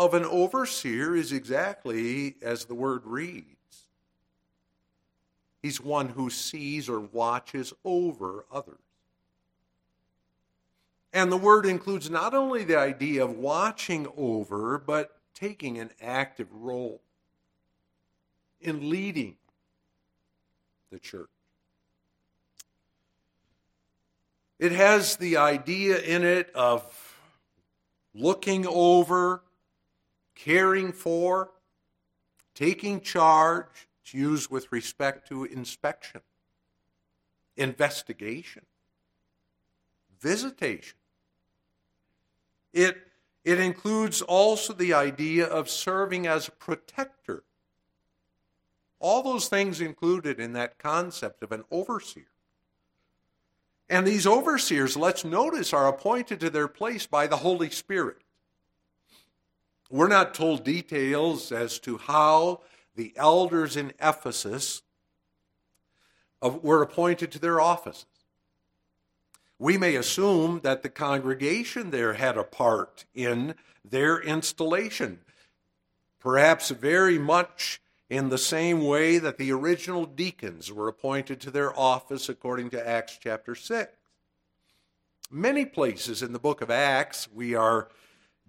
of 0.00 0.14
an 0.14 0.24
overseer 0.24 1.14
is 1.14 1.30
exactly 1.30 2.34
as 2.40 2.64
the 2.64 2.74
word 2.74 3.02
reads. 3.04 3.44
He's 5.62 5.78
one 5.78 6.08
who 6.08 6.30
sees 6.30 6.88
or 6.88 7.00
watches 7.00 7.74
over 7.84 8.46
others. 8.50 8.78
And 11.12 11.30
the 11.30 11.36
word 11.36 11.66
includes 11.66 12.08
not 12.08 12.32
only 12.32 12.64
the 12.64 12.78
idea 12.78 13.22
of 13.22 13.36
watching 13.36 14.06
over, 14.16 14.78
but 14.78 15.18
taking 15.34 15.76
an 15.76 15.90
active 16.00 16.48
role 16.50 17.02
in 18.58 18.88
leading 18.88 19.36
the 20.90 20.98
church. 20.98 21.28
It 24.58 24.72
has 24.72 25.16
the 25.16 25.36
idea 25.36 25.98
in 25.98 26.24
it 26.24 26.50
of 26.54 26.86
looking 28.14 28.66
over, 28.66 29.42
caring 30.44 30.92
for, 30.92 31.50
taking 32.54 33.00
charge. 33.00 33.88
It's 34.02 34.14
used 34.14 34.50
with 34.50 34.70
respect 34.72 35.28
to 35.28 35.44
inspection, 35.44 36.22
investigation, 37.56 38.62
visitation. 40.20 40.96
It, 42.72 42.96
it 43.44 43.60
includes 43.60 44.22
also 44.22 44.72
the 44.72 44.94
idea 44.94 45.46
of 45.46 45.68
serving 45.68 46.26
as 46.26 46.48
a 46.48 46.52
protector. 46.52 47.42
All 48.98 49.22
those 49.22 49.48
things 49.48 49.80
included 49.80 50.38
in 50.40 50.52
that 50.54 50.78
concept 50.78 51.42
of 51.42 51.52
an 51.52 51.64
overseer. 51.70 52.30
And 53.88 54.06
these 54.06 54.26
overseers, 54.26 54.96
let's 54.96 55.24
notice, 55.24 55.72
are 55.72 55.88
appointed 55.88 56.38
to 56.40 56.50
their 56.50 56.68
place 56.68 57.06
by 57.06 57.26
the 57.26 57.38
Holy 57.38 57.70
Spirit. 57.70 58.18
We're 59.90 60.08
not 60.08 60.34
told 60.34 60.62
details 60.62 61.50
as 61.50 61.80
to 61.80 61.98
how 61.98 62.60
the 62.94 63.12
elders 63.16 63.76
in 63.76 63.92
Ephesus 64.00 64.82
uh, 66.40 66.50
were 66.62 66.80
appointed 66.80 67.32
to 67.32 67.40
their 67.40 67.60
offices. 67.60 68.06
We 69.58 69.76
may 69.76 69.96
assume 69.96 70.60
that 70.62 70.82
the 70.82 70.88
congregation 70.88 71.90
there 71.90 72.14
had 72.14 72.38
a 72.38 72.44
part 72.44 73.04
in 73.14 73.56
their 73.84 74.20
installation, 74.20 75.18
perhaps 76.20 76.70
very 76.70 77.18
much 77.18 77.80
in 78.08 78.28
the 78.28 78.38
same 78.38 78.84
way 78.84 79.18
that 79.18 79.38
the 79.38 79.52
original 79.52 80.06
deacons 80.06 80.72
were 80.72 80.88
appointed 80.88 81.40
to 81.40 81.50
their 81.50 81.78
office 81.78 82.28
according 82.28 82.70
to 82.70 82.88
Acts 82.88 83.18
chapter 83.20 83.54
6. 83.54 83.92
Many 85.32 85.64
places 85.64 86.22
in 86.22 86.32
the 86.32 86.38
book 86.38 86.60
of 86.60 86.70
Acts, 86.70 87.28
we 87.32 87.54
are 87.54 87.88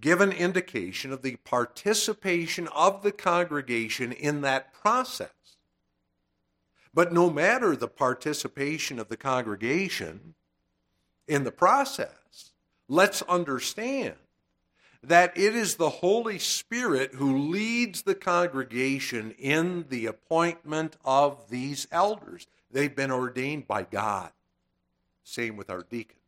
given 0.02 0.32
indication 0.32 1.14
of 1.14 1.22
the 1.22 1.36
participation 1.38 2.68
of 2.70 3.04
the 3.04 3.12
congregation 3.12 4.12
in 4.12 4.42
that 4.42 4.74
process. 4.74 5.30
But 6.94 7.14
no 7.14 7.30
matter 7.30 7.76
the 7.76 7.88
participation 7.88 9.00
of 9.00 9.08
the 9.08 9.18
congregation, 9.18 10.34
in 11.28 11.46
the 11.46 11.52
process, 11.52 12.52
let's 12.90 13.22
understand 13.22 14.16
that 15.04 15.38
it 15.38 15.56
is 15.56 15.76
the 15.76 15.90
Holy 15.90 16.38
Spirit 16.38 17.14
who 17.14 17.50
leads 17.50 18.02
the 18.02 18.16
congregation 18.16 19.32
in 19.40 19.86
the 19.90 20.06
appointment 20.06 20.98
of 21.06 21.50
these 21.50 21.88
elders. 21.92 22.48
They've 22.70 22.96
been 22.96 23.12
ordained 23.12 23.68
by 23.68 23.84
God. 23.84 24.32
Same 25.24 25.56
with 25.56 25.70
our 25.70 25.84
deacons. 25.90 26.20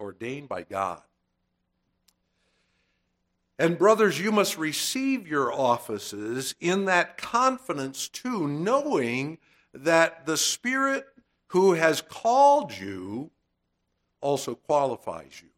Ordained 0.00 0.48
by 0.48 0.62
God. 0.62 1.02
And, 3.62 3.78
brothers, 3.78 4.18
you 4.18 4.32
must 4.32 4.58
receive 4.58 5.28
your 5.28 5.52
offices 5.52 6.56
in 6.58 6.86
that 6.86 7.16
confidence 7.16 8.08
too, 8.08 8.48
knowing 8.48 9.38
that 9.72 10.26
the 10.26 10.36
Spirit 10.36 11.06
who 11.46 11.74
has 11.74 12.00
called 12.00 12.76
you 12.76 13.30
also 14.20 14.56
qualifies 14.56 15.40
you 15.40 15.50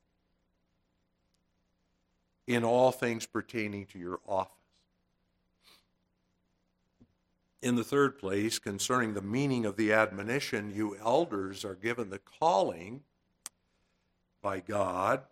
in 2.46 2.62
all 2.62 2.92
things 2.92 3.24
pertaining 3.24 3.86
to 3.86 3.98
your 3.98 4.20
office. 4.28 4.52
In 7.62 7.74
the 7.74 7.84
third 7.84 8.18
place, 8.18 8.58
concerning 8.58 9.14
the 9.14 9.22
meaning 9.22 9.64
of 9.64 9.78
the 9.78 9.94
admonition, 9.94 10.74
you 10.74 10.94
elders 11.02 11.64
are 11.64 11.74
given 11.74 12.10
the 12.10 12.18
calling 12.18 13.00
by 14.42 14.60
God 14.60 15.22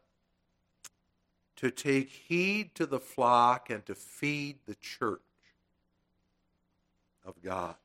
to 1.63 1.71
take 1.71 2.09
heed 2.09 2.75
to 2.75 2.85
the 2.87 2.99
flock 2.99 3.71
and 3.71 3.87
to 3.87 3.95
feed 3.95 4.57
the 4.67 4.75
church 4.75 5.21
of 7.25 7.41
God. 7.41 7.77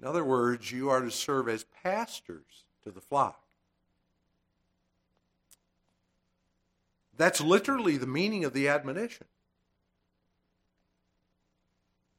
In 0.00 0.08
other 0.08 0.24
words, 0.24 0.72
you 0.72 0.90
are 0.90 1.02
to 1.02 1.10
serve 1.12 1.48
as 1.48 1.64
pastors 1.84 2.64
to 2.82 2.90
the 2.90 3.00
flock. 3.00 3.40
That's 7.16 7.40
literally 7.40 7.96
the 7.96 8.08
meaning 8.08 8.44
of 8.44 8.54
the 8.54 8.66
admonition. 8.66 9.28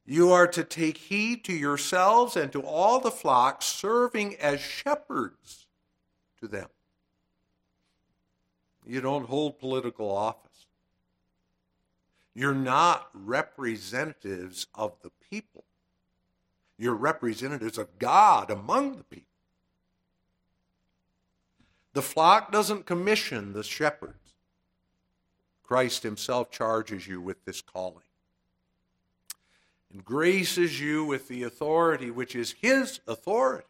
You 0.06 0.32
are 0.32 0.47
to 0.47 0.63
take 0.63 0.95
heed 0.95 1.43
to 1.43 1.54
yourselves 1.54 2.38
and 2.38 2.49
to 2.54 2.62
all 2.62 3.01
the 3.01 3.12
flock, 3.12 3.62
serving 3.62 4.38
as 4.38 4.62
shepherds 4.62 5.67
to 6.39 6.47
them. 6.47 6.69
You 8.85 9.01
don't 9.01 9.27
hold 9.27 9.59
political 9.59 10.09
office. 10.09 10.65
You're 12.33 12.53
not 12.53 13.09
representatives 13.13 14.67
of 14.73 14.93
the 15.01 15.11
people. 15.29 15.65
You're 16.77 16.95
representatives 16.95 17.77
of 17.77 17.99
God 17.99 18.49
among 18.49 18.97
the 18.97 19.03
people. 19.03 19.27
The 21.93 22.01
flock 22.01 22.51
doesn't 22.51 22.85
commission 22.85 23.53
the 23.53 23.63
shepherds. 23.63 24.15
Christ 25.63 26.03
himself 26.03 26.51
charges 26.51 27.07
you 27.07 27.21
with 27.21 27.45
this 27.45 27.61
calling 27.61 28.03
and 29.91 30.03
graces 30.03 30.79
you 30.79 31.03
with 31.03 31.27
the 31.27 31.43
authority 31.43 32.11
which 32.11 32.35
is 32.35 32.53
his 32.53 32.99
authority. 33.07 33.67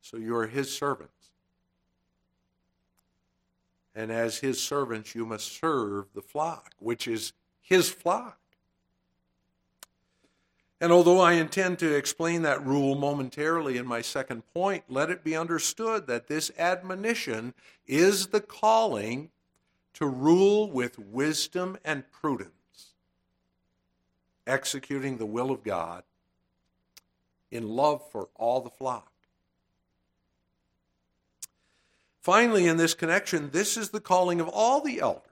So 0.00 0.16
you 0.16 0.34
are 0.36 0.46
his 0.46 0.74
servants. 0.76 1.19
And 4.00 4.10
as 4.10 4.38
his 4.38 4.58
servants, 4.58 5.14
you 5.14 5.26
must 5.26 5.60
serve 5.60 6.06
the 6.14 6.22
flock, 6.22 6.72
which 6.78 7.06
is 7.06 7.34
his 7.60 7.90
flock. 7.90 8.38
And 10.80 10.90
although 10.90 11.20
I 11.20 11.34
intend 11.34 11.78
to 11.80 11.94
explain 11.94 12.40
that 12.40 12.64
rule 12.64 12.94
momentarily 12.94 13.76
in 13.76 13.86
my 13.86 14.00
second 14.00 14.44
point, 14.54 14.84
let 14.88 15.10
it 15.10 15.22
be 15.22 15.36
understood 15.36 16.06
that 16.06 16.28
this 16.28 16.50
admonition 16.56 17.52
is 17.86 18.28
the 18.28 18.40
calling 18.40 19.28
to 19.92 20.06
rule 20.06 20.70
with 20.70 20.98
wisdom 20.98 21.76
and 21.84 22.10
prudence, 22.10 22.94
executing 24.46 25.18
the 25.18 25.26
will 25.26 25.50
of 25.50 25.62
God 25.62 26.04
in 27.50 27.68
love 27.68 28.10
for 28.10 28.30
all 28.34 28.62
the 28.62 28.70
flock. 28.70 29.09
Finally, 32.20 32.66
in 32.66 32.76
this 32.76 32.94
connection, 32.94 33.50
this 33.50 33.76
is 33.76 33.90
the 33.90 34.00
calling 34.00 34.40
of 34.40 34.48
all 34.48 34.80
the 34.80 35.00
elders. 35.00 35.24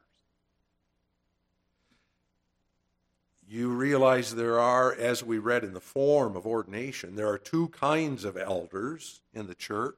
You 3.47 3.71
realize 3.71 4.35
there 4.35 4.59
are, 4.59 4.95
as 4.95 5.23
we 5.23 5.39
read 5.39 5.65
in 5.65 5.73
the 5.73 5.81
form 5.81 6.37
of 6.37 6.47
ordination, 6.47 7.17
there 7.17 7.29
are 7.29 7.39
two 7.39 7.69
kinds 7.69 8.25
of 8.25 8.37
elders 8.37 9.21
in 9.33 9.47
the 9.47 9.55
church. 9.55 9.97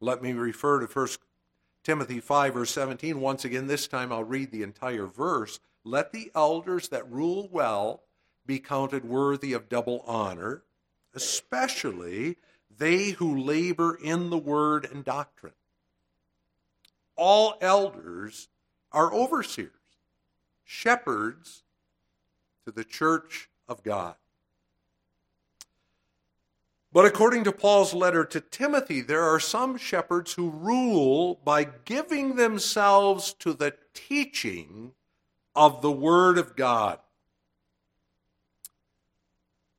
Let 0.00 0.22
me 0.22 0.32
refer 0.32 0.80
to 0.80 0.86
1 0.86 1.08
Timothy 1.84 2.20
5, 2.20 2.54
verse 2.54 2.70
17. 2.70 3.20
Once 3.20 3.44
again, 3.44 3.66
this 3.66 3.86
time 3.86 4.12
I'll 4.12 4.24
read 4.24 4.50
the 4.50 4.62
entire 4.62 5.06
verse. 5.06 5.60
Let 5.84 6.12
the 6.12 6.30
elders 6.34 6.88
that 6.88 7.10
rule 7.10 7.48
well 7.50 8.02
be 8.44 8.58
counted 8.58 9.04
worthy 9.04 9.52
of 9.52 9.68
double 9.68 10.04
honor, 10.06 10.62
especially 11.14 12.36
they 12.78 13.10
who 13.10 13.38
labor 13.38 13.98
in 14.02 14.30
the 14.30 14.38
word 14.38 14.88
and 14.90 15.04
doctrine. 15.04 15.52
All 17.16 17.56
elders 17.60 18.48
are 18.92 19.12
overseers, 19.12 19.70
shepherds 20.64 21.64
to 22.64 22.70
the 22.70 22.84
church 22.84 23.50
of 23.68 23.82
God. 23.82 24.14
But 26.92 27.04
according 27.04 27.44
to 27.44 27.52
Paul's 27.52 27.92
letter 27.92 28.24
to 28.24 28.40
Timothy, 28.40 29.02
there 29.02 29.24
are 29.24 29.40
some 29.40 29.76
shepherds 29.76 30.32
who 30.32 30.48
rule 30.48 31.38
by 31.44 31.64
giving 31.64 32.36
themselves 32.36 33.34
to 33.40 33.52
the 33.52 33.74
teaching 33.92 34.92
of 35.54 35.82
the 35.82 35.92
Word 35.92 36.38
of 36.38 36.56
God. 36.56 36.98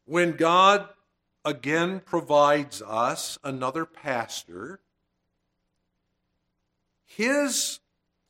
When 0.05 0.33
God 0.33 0.89
again 1.45 2.01
provides 2.05 2.81
us 2.81 3.37
another 3.43 3.85
pastor, 3.85 4.79
his 7.05 7.79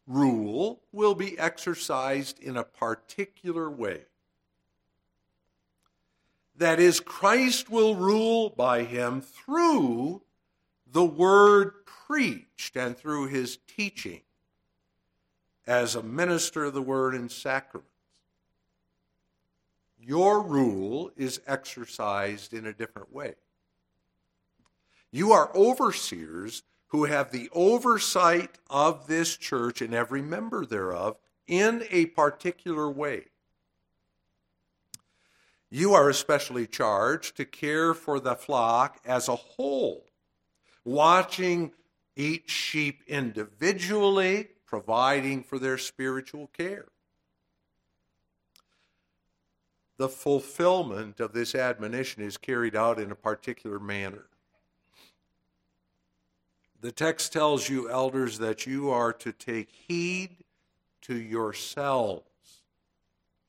rule 0.07 0.81
will 0.91 1.15
be 1.15 1.37
exercised 1.37 2.39
in 2.39 2.57
a 2.57 2.63
particular 2.63 3.69
way. 3.69 4.01
That 6.55 6.79
is, 6.79 6.99
Christ 6.99 7.69
will 7.69 7.95
rule 7.95 8.49
by 8.49 8.83
him 8.83 9.21
through 9.21 10.23
the 10.91 11.05
word 11.05 11.85
preached 11.85 12.75
and 12.75 12.97
through 12.97 13.27
his 13.27 13.59
teaching 13.67 14.21
as 15.67 15.95
a 15.95 16.03
minister 16.03 16.65
of 16.65 16.73
the 16.73 16.81
word 16.81 17.13
and 17.13 17.31
sacrament 17.31 17.88
your 20.09 20.41
rule 20.41 21.11
is 21.15 21.39
exercised 21.45 22.51
in 22.51 22.65
a 22.65 22.73
different 22.73 23.13
way. 23.13 23.35
You 25.11 25.33
are 25.33 25.55
overseers 25.55 26.63
who 26.87 27.05
have 27.05 27.31
the 27.31 27.47
oversight 27.53 28.57
of 28.71 29.05
this 29.05 29.37
church 29.37 29.83
and 29.83 29.93
every 29.93 30.23
member 30.23 30.65
thereof 30.65 31.17
in 31.45 31.83
a 31.91 32.07
particular 32.07 32.89
way. 32.89 33.25
You 35.69 35.93
are 35.93 36.09
especially 36.09 36.65
charged 36.65 37.37
to 37.37 37.45
care 37.45 37.93
for 37.93 38.19
the 38.19 38.33
flock 38.33 38.99
as 39.05 39.27
a 39.27 39.35
whole, 39.35 40.07
watching 40.83 41.71
each 42.15 42.49
sheep 42.49 43.03
individually, 43.05 44.47
providing 44.65 45.43
for 45.43 45.59
their 45.59 45.77
spiritual 45.77 46.47
care 46.47 46.87
the 49.99 50.07
fulfillment 50.07 51.19
of 51.19 51.33
this 51.33 51.53
admonition 51.53 52.23
is 52.23 52.37
carried 52.37 52.73
out 52.73 52.97
in 52.97 53.11
a 53.11 53.15
particular 53.15 53.79
manner. 53.79 54.23
The 56.79 56.93
text 56.93 57.33
tells 57.33 57.67
you, 57.67 57.89
elders, 57.89 58.37
that 58.37 58.65
you 58.65 58.89
are 58.91 59.11
to 59.11 59.33
take 59.33 59.69
heed 59.69 60.37
to 61.01 61.13
yourselves 61.13 62.61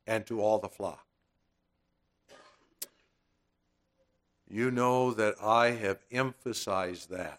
and 0.08 0.26
to 0.26 0.42
all 0.42 0.58
the 0.58 0.68
flock. 0.68 1.06
You 4.50 4.72
know 4.72 5.14
that 5.14 5.36
I 5.40 5.70
have 5.70 6.00
emphasized 6.10 7.10
that. 7.10 7.38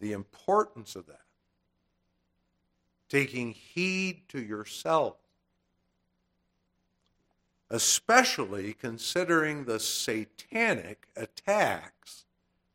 The 0.00 0.12
importance 0.12 0.96
of 0.96 1.06
that. 1.06 1.22
Taking 3.08 3.52
heed 3.52 4.28
to 4.28 4.38
yourself 4.38 5.16
especially 7.70 8.72
considering 8.72 9.64
the 9.64 9.78
satanic 9.78 11.06
attacks 11.16 12.24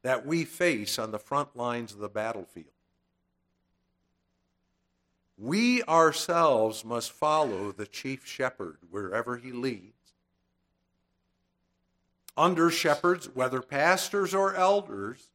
that 0.03 0.25
we 0.25 0.45
face 0.45 0.99
on 0.99 1.11
the 1.11 1.19
front 1.19 1.55
lines 1.55 1.93
of 1.93 1.99
the 1.99 2.09
battlefield. 2.09 2.67
We 5.37 5.83
ourselves 5.83 6.85
must 6.85 7.11
follow 7.11 7.71
the 7.71 7.87
chief 7.87 8.25
shepherd 8.25 8.77
wherever 8.91 9.37
he 9.37 9.51
leads. 9.51 9.93
Under 12.37 12.69
shepherds, 12.69 13.29
whether 13.33 13.61
pastors 13.61 14.33
or 14.33 14.55
elders, 14.55 15.29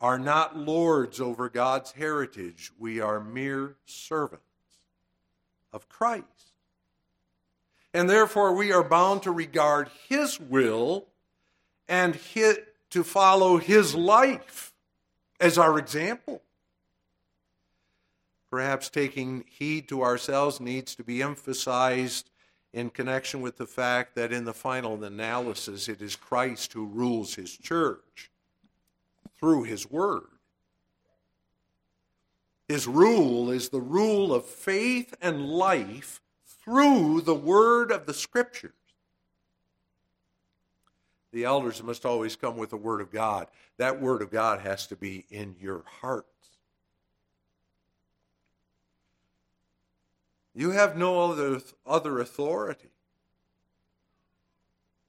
are 0.00 0.18
not 0.18 0.56
lords 0.56 1.20
over 1.20 1.48
God's 1.48 1.92
heritage. 1.92 2.72
We 2.78 3.00
are 3.00 3.20
mere 3.20 3.76
servants 3.86 4.44
of 5.72 5.88
Christ. 5.88 6.53
And 7.94 8.10
therefore, 8.10 8.52
we 8.52 8.72
are 8.72 8.82
bound 8.82 9.22
to 9.22 9.30
regard 9.30 9.88
His 10.08 10.40
will 10.40 11.06
and 11.88 12.16
hit, 12.16 12.74
to 12.90 13.04
follow 13.04 13.58
His 13.58 13.94
life 13.94 14.74
as 15.38 15.56
our 15.56 15.78
example. 15.78 16.42
Perhaps 18.50 18.90
taking 18.90 19.44
heed 19.48 19.88
to 19.88 20.02
ourselves 20.02 20.60
needs 20.60 20.96
to 20.96 21.04
be 21.04 21.22
emphasized 21.22 22.30
in 22.72 22.90
connection 22.90 23.40
with 23.40 23.56
the 23.56 23.66
fact 23.66 24.16
that 24.16 24.32
in 24.32 24.44
the 24.44 24.52
final 24.52 25.02
analysis, 25.04 25.88
it 25.88 26.02
is 26.02 26.16
Christ 26.16 26.72
who 26.72 26.86
rules 26.86 27.36
His 27.36 27.56
church 27.56 28.32
through 29.38 29.62
His 29.64 29.88
Word. 29.88 30.26
His 32.68 32.88
rule 32.88 33.52
is 33.52 33.68
the 33.68 33.80
rule 33.80 34.34
of 34.34 34.46
faith 34.46 35.14
and 35.20 35.48
life 35.48 36.20
through 36.64 37.20
the 37.20 37.34
word 37.34 37.92
of 37.92 38.06
the 38.06 38.14
scriptures. 38.14 38.72
The 41.32 41.44
elders 41.44 41.82
must 41.82 42.06
always 42.06 42.36
come 42.36 42.56
with 42.56 42.70
the 42.70 42.76
word 42.76 43.00
of 43.00 43.10
God. 43.10 43.48
That 43.76 44.00
word 44.00 44.22
of 44.22 44.30
God 44.30 44.60
has 44.60 44.86
to 44.86 44.96
be 44.96 45.26
in 45.30 45.56
your 45.60 45.82
hearts. 46.00 46.28
You 50.54 50.70
have 50.70 50.96
no 50.96 51.32
other, 51.32 51.60
other 51.84 52.20
authority, 52.20 52.90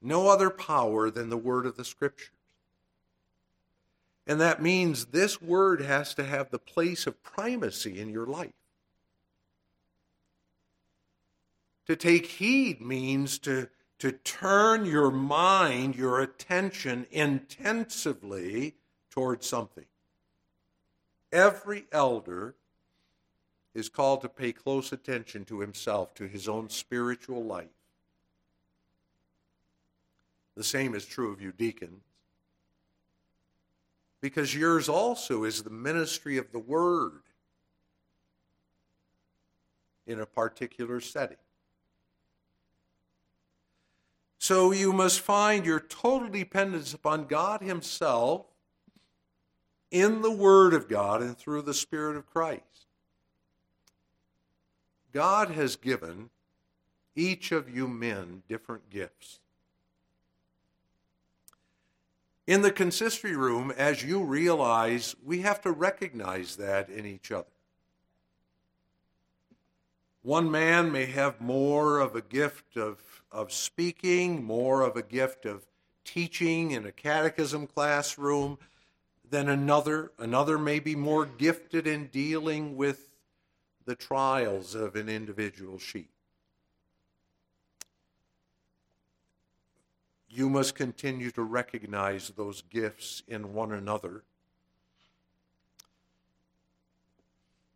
no 0.01 0.27
other 0.27 0.49
power 0.49 1.11
than 1.11 1.29
the 1.29 1.37
word 1.37 1.67
of 1.67 1.77
the 1.77 1.85
scriptures. 1.85 2.31
And 4.25 4.41
that 4.41 4.61
means 4.61 5.05
this 5.05 5.39
word 5.39 5.81
has 5.81 6.15
to 6.15 6.23
have 6.23 6.49
the 6.49 6.57
place 6.57 7.05
of 7.05 7.21
primacy 7.21 7.99
in 7.99 8.09
your 8.09 8.25
life. 8.25 8.53
To 11.87 11.95
take 11.95 12.25
heed 12.25 12.81
means 12.81 13.37
to, 13.39 13.69
to 13.99 14.11
turn 14.11 14.85
your 14.85 15.11
mind, 15.11 15.95
your 15.95 16.19
attention 16.19 17.05
intensively 17.11 18.75
towards 19.11 19.47
something. 19.47 19.85
Every 21.31 21.85
elder 21.91 22.55
is 23.73 23.89
called 23.89 24.21
to 24.21 24.29
pay 24.29 24.51
close 24.51 24.91
attention 24.91 25.45
to 25.45 25.59
himself, 25.59 26.13
to 26.15 26.27
his 26.27 26.47
own 26.47 26.69
spiritual 26.69 27.43
life. 27.43 27.67
The 30.55 30.63
same 30.63 30.95
is 30.95 31.05
true 31.05 31.31
of 31.31 31.41
you 31.41 31.51
deacons. 31.51 32.01
Because 34.21 34.55
yours 34.55 34.89
also 34.89 35.43
is 35.43 35.61
the 35.61 35.69
ministry 35.69 36.37
of 36.37 36.51
the 36.51 36.59
Word 36.59 37.21
in 40.07 40.19
a 40.21 40.25
particular 40.25 40.99
setting. 40.99 41.37
So 44.45 44.71
you 44.71 44.93
must 44.93 45.21
find 45.21 45.65
your 45.65 45.79
total 45.79 46.29
dependence 46.29 46.93
upon 46.93 47.25
God 47.25 47.61
Himself 47.61 48.45
in 49.89 50.21
the 50.21 50.29
Word 50.29 50.75
of 50.75 50.87
God 50.87 51.23
and 51.23 51.35
through 51.35 51.63
the 51.63 51.73
Spirit 51.73 52.15
of 52.15 52.27
Christ. 52.27 52.85
God 55.11 55.49
has 55.49 55.75
given 55.75 56.29
each 57.15 57.51
of 57.51 57.75
you 57.75 57.87
men 57.87 58.43
different 58.47 58.91
gifts. 58.91 59.39
In 62.45 62.61
the 62.61 62.69
consistory 62.69 63.35
room, 63.35 63.73
as 63.75 64.03
you 64.03 64.23
realize, 64.23 65.15
we 65.25 65.41
have 65.41 65.59
to 65.61 65.71
recognize 65.71 66.57
that 66.57 66.87
in 66.89 67.07
each 67.07 67.31
other. 67.31 67.54
One 70.25 70.49
man 70.49 70.91
may 70.91 71.05
have 71.05 71.39
more 71.39 71.99
of 71.99 72.15
a 72.15 72.21
gift 72.21 72.77
of, 72.77 72.97
of 73.31 73.53
speaking, 73.53 74.43
more 74.43 74.81
of 74.81 74.95
a 74.95 75.03
gift 75.03 75.45
of 75.45 75.67
teaching 76.03 76.71
in 76.71 76.87
a 76.87 76.91
catechism 76.91 77.67
classroom 77.67 78.57
than 79.29 79.49
another. 79.49 80.13
Another 80.17 80.57
may 80.57 80.79
be 80.79 80.95
more 80.95 81.27
gifted 81.27 81.85
in 81.85 82.07
dealing 82.07 82.75
with 82.75 83.11
the 83.85 83.93
trials 83.93 84.73
of 84.73 84.95
an 84.95 85.09
individual 85.09 85.77
sheep. 85.77 86.09
You 90.27 90.49
must 90.49 90.73
continue 90.73 91.29
to 91.33 91.43
recognize 91.43 92.29
those 92.29 92.63
gifts 92.63 93.21
in 93.27 93.53
one 93.53 93.71
another 93.71 94.23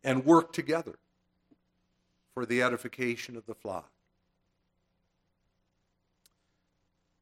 and 0.02 0.24
work 0.24 0.52
together 0.52 0.98
for 2.34 2.46
the 2.46 2.62
edification 2.62 3.36
of 3.36 3.46
the 3.46 3.54
flock. 3.54 3.90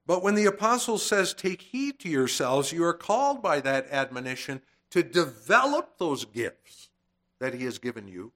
But 0.06 0.22
when 0.22 0.34
the 0.34 0.46
apostle 0.46 0.96
says, 0.96 1.34
Take 1.34 1.60
heed 1.60 1.98
to 2.00 2.08
yourselves, 2.08 2.72
you 2.72 2.82
are 2.84 2.94
called 2.94 3.42
by 3.42 3.60
that 3.60 3.88
admonition 3.90 4.62
to 4.90 5.02
develop 5.02 5.98
those 5.98 6.24
gifts 6.24 6.88
that 7.40 7.52
he 7.52 7.64
has 7.64 7.78
given 7.78 8.08
you. 8.08 8.32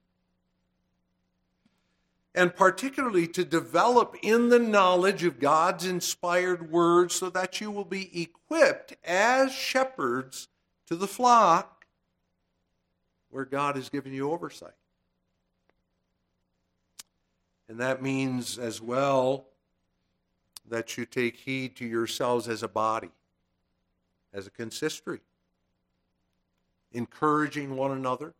And 2.35 2.55
particularly 2.55 3.27
to 3.29 3.43
develop 3.43 4.15
in 4.21 4.49
the 4.49 4.59
knowledge 4.59 5.23
of 5.23 5.39
God's 5.39 5.85
inspired 5.85 6.71
word 6.71 7.11
so 7.11 7.29
that 7.31 7.59
you 7.59 7.71
will 7.71 7.85
be 7.85 8.21
equipped 8.21 8.95
as 9.03 9.51
shepherds 9.51 10.47
to 10.87 10.95
the 10.95 11.07
flock 11.07 11.85
where 13.29 13.45
God 13.45 13.75
has 13.75 13.89
given 13.89 14.13
you 14.13 14.31
oversight. 14.31 14.73
And 17.69 17.79
that 17.79 18.01
means 18.01 18.57
as 18.57 18.81
well 18.81 19.45
that 20.69 20.97
you 20.97 21.05
take 21.05 21.37
heed 21.37 21.75
to 21.77 21.85
yourselves 21.85 22.47
as 22.47 22.63
a 22.63 22.67
body, 22.67 23.11
as 24.33 24.47
a 24.47 24.51
consistory, 24.51 25.19
encouraging 26.91 27.75
one 27.75 27.91
another, 27.91 28.33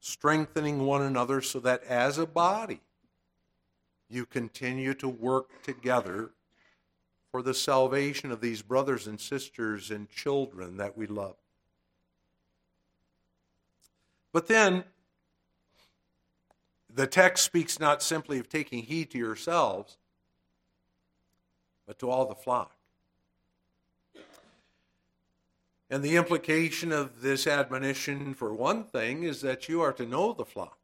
strengthening 0.00 0.86
one 0.86 1.02
another, 1.02 1.40
so 1.40 1.60
that 1.60 1.82
as 1.84 2.18
a 2.18 2.26
body 2.26 2.80
you 4.08 4.26
continue 4.26 4.94
to 4.94 5.08
work 5.08 5.62
together 5.62 6.30
for 7.30 7.42
the 7.42 7.54
salvation 7.54 8.32
of 8.32 8.40
these 8.40 8.60
brothers 8.60 9.06
and 9.06 9.20
sisters 9.20 9.90
and 9.90 10.10
children 10.10 10.76
that 10.76 10.96
we 10.96 11.06
love. 11.06 11.36
But 14.32 14.48
then, 14.48 14.84
the 16.94 17.06
text 17.06 17.44
speaks 17.44 17.78
not 17.78 18.02
simply 18.02 18.38
of 18.38 18.48
taking 18.48 18.82
heed 18.82 19.10
to 19.10 19.18
yourselves, 19.18 19.96
but 21.86 21.98
to 21.98 22.10
all 22.10 22.26
the 22.26 22.34
flock. 22.34 22.76
And 25.88 26.04
the 26.04 26.16
implication 26.16 26.92
of 26.92 27.20
this 27.20 27.48
admonition, 27.48 28.32
for 28.32 28.54
one 28.54 28.84
thing, 28.84 29.24
is 29.24 29.40
that 29.40 29.68
you 29.68 29.80
are 29.82 29.92
to 29.94 30.06
know 30.06 30.32
the 30.32 30.44
flock. 30.44 30.78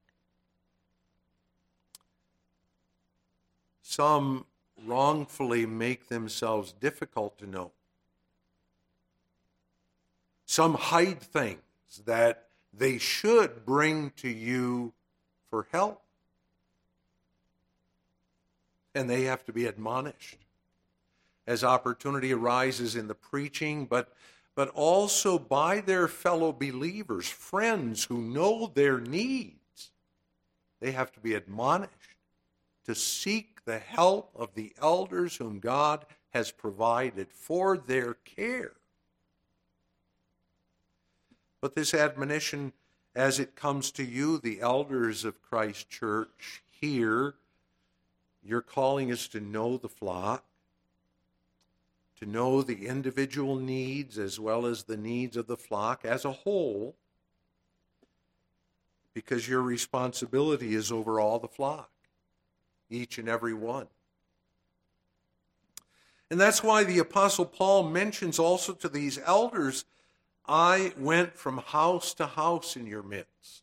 Some 3.82 4.46
wrongfully 4.84 5.64
make 5.64 6.08
themselves 6.08 6.72
difficult 6.72 7.38
to 7.38 7.46
know. 7.46 7.70
Some 10.44 10.74
hide 10.74 11.20
things 11.20 11.60
that 12.04 12.48
they 12.72 12.98
should 12.98 13.64
bring 13.64 14.10
to 14.16 14.28
you 14.28 14.92
for 15.50 15.66
help. 15.72 16.02
And 18.94 19.08
they 19.08 19.22
have 19.22 19.44
to 19.46 19.52
be 19.52 19.66
admonished 19.66 20.38
as 21.46 21.62
opportunity 21.62 22.32
arises 22.32 22.96
in 22.96 23.08
the 23.08 23.14
preaching, 23.14 23.86
but, 23.86 24.12
but 24.54 24.68
also 24.70 25.38
by 25.38 25.80
their 25.80 26.08
fellow 26.08 26.52
believers, 26.52 27.28
friends 27.28 28.04
who 28.04 28.20
know 28.20 28.70
their 28.74 28.98
needs. 28.98 29.90
They 30.80 30.92
have 30.92 31.12
to 31.12 31.20
be 31.20 31.34
admonished 31.34 31.92
to 32.86 32.94
seek 32.94 33.64
the 33.64 33.78
help 33.78 34.30
of 34.34 34.54
the 34.54 34.72
elders 34.80 35.36
whom 35.36 35.58
God 35.58 36.04
has 36.30 36.50
provided 36.50 37.28
for 37.32 37.76
their 37.76 38.14
care. 38.14 38.72
But 41.60 41.74
this 41.74 41.94
admonition, 41.94 42.72
as 43.16 43.40
it 43.40 43.56
comes 43.56 43.90
to 43.92 44.04
you, 44.04 44.36
the 44.36 44.60
elders 44.60 45.24
of 45.24 45.40
Christ 45.40 45.88
Church, 45.88 46.62
here, 46.70 47.34
your 48.44 48.60
calling 48.60 49.08
is 49.08 49.26
to 49.28 49.40
know 49.40 49.78
the 49.78 49.88
flock, 49.88 50.44
to 52.20 52.26
know 52.26 52.60
the 52.60 52.86
individual 52.86 53.56
needs 53.56 54.18
as 54.18 54.38
well 54.38 54.66
as 54.66 54.82
the 54.82 54.98
needs 54.98 55.34
of 55.34 55.46
the 55.46 55.56
flock 55.56 56.04
as 56.04 56.26
a 56.26 56.32
whole, 56.32 56.94
because 59.14 59.48
your 59.48 59.62
responsibility 59.62 60.74
is 60.74 60.92
over 60.92 61.18
all 61.18 61.38
the 61.38 61.48
flock, 61.48 61.90
each 62.90 63.16
and 63.16 63.30
every 63.30 63.54
one. 63.54 63.86
And 66.30 66.38
that's 66.38 66.62
why 66.62 66.84
the 66.84 66.98
Apostle 66.98 67.46
Paul 67.46 67.84
mentions 67.88 68.38
also 68.38 68.74
to 68.74 68.90
these 68.90 69.18
elders 69.24 69.86
I 70.48 70.92
went 70.98 71.36
from 71.36 71.58
house 71.58 72.14
to 72.14 72.26
house 72.26 72.76
in 72.76 72.86
your 72.86 73.02
midst. 73.02 73.62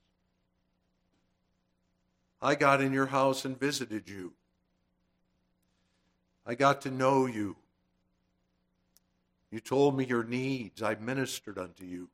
I 2.41 2.55
got 2.55 2.81
in 2.81 2.91
your 2.91 3.05
house 3.05 3.45
and 3.45 3.57
visited 3.57 4.09
you. 4.09 4.33
I 6.45 6.55
got 6.55 6.81
to 6.81 6.91
know 6.91 7.25
you. 7.25 7.55
You 9.49 9.61
told 9.61 9.97
me 9.97 10.05
your 10.05 10.23
needs. 10.23 10.81
I 10.81 10.95
ministered 10.95 11.57
unto 11.57 11.85
you. 11.85 12.09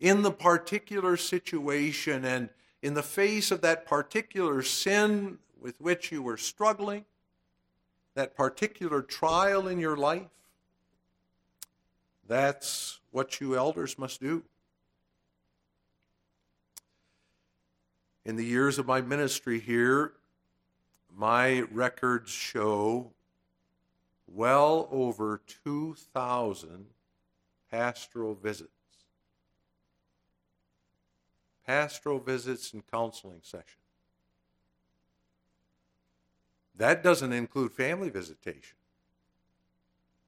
In 0.00 0.22
the 0.22 0.32
particular 0.32 1.16
situation 1.16 2.24
and 2.24 2.48
in 2.82 2.94
the 2.94 3.02
face 3.02 3.50
of 3.50 3.60
that 3.60 3.86
particular 3.86 4.62
sin 4.62 5.38
with 5.60 5.80
which 5.80 6.10
you 6.10 6.22
were 6.22 6.38
struggling, 6.38 7.04
that 8.14 8.34
particular 8.34 9.02
trial 9.02 9.68
in 9.68 9.78
your 9.78 9.96
life, 9.96 10.22
that's 12.30 13.00
what 13.10 13.40
you 13.40 13.56
elders 13.56 13.98
must 13.98 14.20
do. 14.20 14.44
In 18.24 18.36
the 18.36 18.44
years 18.44 18.78
of 18.78 18.86
my 18.86 19.00
ministry 19.00 19.58
here, 19.58 20.12
my 21.12 21.62
records 21.72 22.30
show 22.30 23.10
well 24.28 24.88
over 24.92 25.40
2,000 25.64 26.86
pastoral 27.68 28.36
visits. 28.36 28.70
Pastoral 31.66 32.20
visits 32.20 32.72
and 32.72 32.88
counseling 32.88 33.40
sessions. 33.42 33.74
That 36.76 37.02
doesn't 37.02 37.32
include 37.32 37.72
family 37.72 38.08
visitation. 38.08 38.76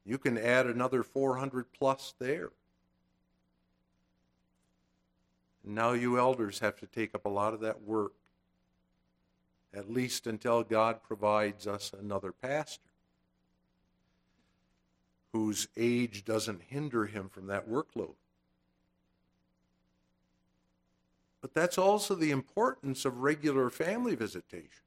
You 0.04 0.18
can 0.18 0.36
add 0.36 0.66
another 0.66 1.02
400 1.02 1.66
plus 1.72 2.14
there. 2.18 2.50
now 5.64 5.92
you 5.92 6.18
elders 6.18 6.58
have 6.58 6.76
to 6.76 6.86
take 6.86 7.14
up 7.14 7.24
a 7.24 7.28
lot 7.28 7.54
of 7.54 7.60
that 7.60 7.82
work 7.82 8.12
at 9.74 9.90
least 9.90 10.26
until 10.26 10.62
God 10.62 11.02
provides 11.02 11.66
us 11.66 11.92
another 11.98 12.32
pastor 12.32 12.82
whose 15.32 15.68
age 15.76 16.24
doesn't 16.24 16.62
hinder 16.68 17.06
him 17.06 17.28
from 17.28 17.46
that 17.46 17.68
workload. 17.68 18.14
But 21.40 21.54
that's 21.54 21.78
also 21.78 22.14
the 22.14 22.30
importance 22.30 23.04
of 23.04 23.18
regular 23.18 23.70
family 23.70 24.14
visitation. 24.14 24.82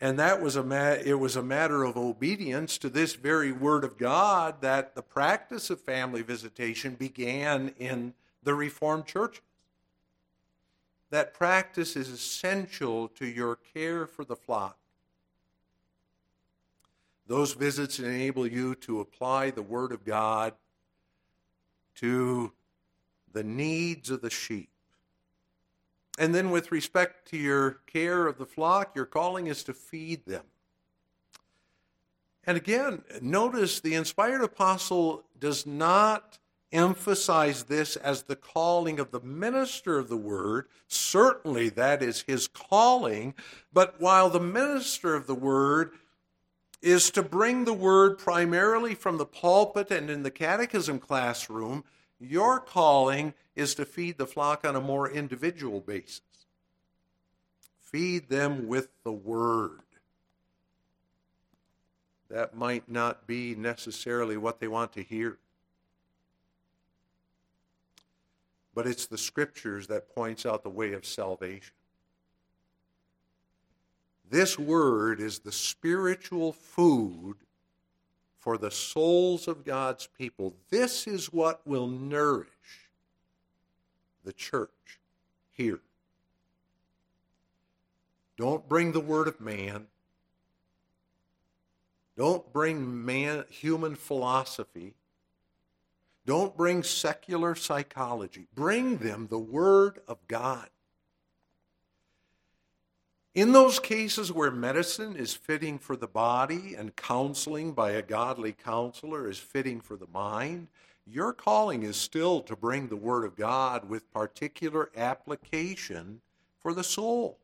And 0.00 0.18
that 0.18 0.42
was 0.42 0.56
a 0.56 0.62
ma- 0.62 0.96
it 1.04 1.18
was 1.18 1.36
a 1.36 1.42
matter 1.42 1.84
of 1.84 1.96
obedience 1.96 2.78
to 2.78 2.90
this 2.90 3.14
very 3.14 3.52
word 3.52 3.84
of 3.84 3.96
God 3.96 4.60
that 4.60 4.94
the 4.94 5.02
practice 5.02 5.70
of 5.70 5.80
family 5.80 6.22
visitation 6.22 6.94
began 6.94 7.72
in 7.78 8.14
the 8.42 8.54
Reformed 8.54 9.06
churches. 9.06 9.42
That 11.10 11.32
practice 11.32 11.96
is 11.96 12.08
essential 12.08 13.08
to 13.08 13.24
your 13.24 13.56
care 13.56 14.06
for 14.06 14.24
the 14.24 14.36
flock. 14.36 14.76
Those 17.26 17.54
visits 17.54 17.98
enable 17.98 18.46
you 18.46 18.74
to 18.76 19.00
apply 19.00 19.50
the 19.50 19.62
Word 19.62 19.92
of 19.92 20.04
God 20.04 20.54
to 21.96 22.52
the 23.32 23.44
needs 23.44 24.10
of 24.10 24.20
the 24.20 24.30
sheep. 24.30 24.73
And 26.18 26.34
then, 26.34 26.50
with 26.50 26.70
respect 26.70 27.28
to 27.30 27.36
your 27.36 27.80
care 27.86 28.26
of 28.26 28.38
the 28.38 28.46
flock, 28.46 28.94
your 28.94 29.06
calling 29.06 29.48
is 29.48 29.64
to 29.64 29.74
feed 29.74 30.24
them. 30.26 30.44
And 32.46 32.56
again, 32.56 33.02
notice 33.20 33.80
the 33.80 33.94
inspired 33.94 34.42
apostle 34.42 35.24
does 35.38 35.66
not 35.66 36.38
emphasize 36.72 37.64
this 37.64 37.96
as 37.96 38.24
the 38.24 38.36
calling 38.36 39.00
of 39.00 39.10
the 39.12 39.20
minister 39.20 39.98
of 39.98 40.08
the 40.08 40.16
word. 40.16 40.66
Certainly, 40.88 41.70
that 41.70 42.02
is 42.02 42.22
his 42.26 42.48
calling. 42.48 43.34
But 43.72 44.00
while 44.00 44.28
the 44.28 44.40
minister 44.40 45.14
of 45.14 45.26
the 45.26 45.34
word 45.34 45.92
is 46.82 47.10
to 47.12 47.22
bring 47.22 47.64
the 47.64 47.72
word 47.72 48.18
primarily 48.18 48.94
from 48.94 49.16
the 49.16 49.24
pulpit 49.24 49.90
and 49.90 50.10
in 50.10 50.22
the 50.22 50.30
catechism 50.30 50.98
classroom, 50.98 51.82
your 52.20 52.60
calling 52.60 53.34
is 53.56 53.74
to 53.76 53.84
feed 53.84 54.18
the 54.18 54.26
flock 54.26 54.64
on 54.66 54.76
a 54.76 54.80
more 54.80 55.10
individual 55.10 55.80
basis. 55.80 56.22
Feed 57.80 58.28
them 58.28 58.66
with 58.66 58.88
the 59.04 59.12
word. 59.12 59.80
That 62.30 62.56
might 62.56 62.90
not 62.90 63.26
be 63.26 63.54
necessarily 63.54 64.36
what 64.36 64.58
they 64.58 64.68
want 64.68 64.92
to 64.94 65.02
hear. 65.02 65.38
But 68.74 68.86
it's 68.88 69.06
the 69.06 69.18
scriptures 69.18 69.86
that 69.86 70.12
points 70.12 70.44
out 70.44 70.64
the 70.64 70.70
way 70.70 70.94
of 70.94 71.06
salvation. 71.06 71.74
This 74.28 74.58
word 74.58 75.20
is 75.20 75.38
the 75.38 75.52
spiritual 75.52 76.52
food 76.52 77.36
for 78.44 78.58
the 78.58 78.70
souls 78.70 79.48
of 79.48 79.64
God's 79.64 80.06
people. 80.06 80.52
This 80.68 81.06
is 81.06 81.32
what 81.32 81.66
will 81.66 81.86
nourish 81.86 82.46
the 84.22 84.34
church 84.34 85.00
here. 85.50 85.80
Don't 88.36 88.68
bring 88.68 88.92
the 88.92 89.00
word 89.00 89.28
of 89.28 89.40
man. 89.40 89.86
Don't 92.18 92.52
bring 92.52 93.06
man, 93.06 93.44
human 93.48 93.94
philosophy. 93.94 94.92
Don't 96.26 96.54
bring 96.54 96.82
secular 96.82 97.54
psychology. 97.54 98.46
Bring 98.54 98.98
them 98.98 99.26
the 99.30 99.38
Word 99.38 100.00
of 100.06 100.18
God. 100.28 100.68
In 103.34 103.50
those 103.50 103.80
cases 103.80 104.30
where 104.30 104.52
medicine 104.52 105.16
is 105.16 105.34
fitting 105.34 105.80
for 105.80 105.96
the 105.96 106.06
body 106.06 106.76
and 106.76 106.94
counseling 106.94 107.72
by 107.72 107.90
a 107.90 108.02
godly 108.02 108.52
counselor 108.52 109.28
is 109.28 109.38
fitting 109.38 109.80
for 109.80 109.96
the 109.96 110.06
mind, 110.06 110.68
your 111.04 111.32
calling 111.32 111.82
is 111.82 111.96
still 111.96 112.40
to 112.42 112.54
bring 112.54 112.86
the 112.86 112.96
Word 112.96 113.24
of 113.24 113.34
God 113.34 113.88
with 113.88 114.12
particular 114.12 114.90
application 114.96 116.20
for 116.60 116.72
the 116.72 116.84
soul. 116.84 117.38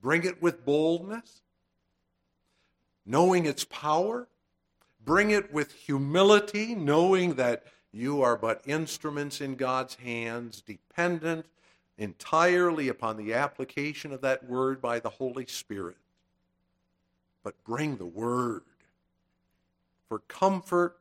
Bring 0.00 0.24
it 0.24 0.40
with 0.40 0.64
boldness, 0.64 1.42
knowing 3.04 3.44
its 3.44 3.64
power. 3.64 4.28
Bring 5.04 5.30
it 5.30 5.52
with 5.52 5.72
humility, 5.74 6.74
knowing 6.74 7.34
that 7.34 7.64
you 7.92 8.22
are 8.22 8.36
but 8.36 8.62
instruments 8.64 9.42
in 9.42 9.56
God's 9.56 9.96
hands, 9.96 10.62
dependent 10.62 11.44
entirely 11.98 12.88
upon 12.88 13.16
the 13.16 13.34
application 13.34 14.12
of 14.12 14.20
that 14.22 14.48
word 14.48 14.80
by 14.80 14.98
the 15.00 15.10
Holy 15.10 15.46
Spirit. 15.46 15.96
But 17.42 17.62
bring 17.64 17.96
the 17.96 18.06
word 18.06 18.62
for 20.08 20.20
comfort, 20.20 20.98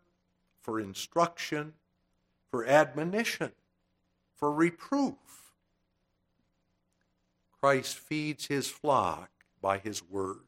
for 0.62 0.80
instruction, 0.80 1.74
for 2.52 2.66
admonition, 2.66 3.52
for 4.36 4.52
reproof. 4.52 5.16
Christ 7.60 7.98
feeds 7.98 8.48
his 8.48 8.68
flock 8.68 9.30
by 9.62 9.78
his 9.78 10.04
word. 10.04 10.42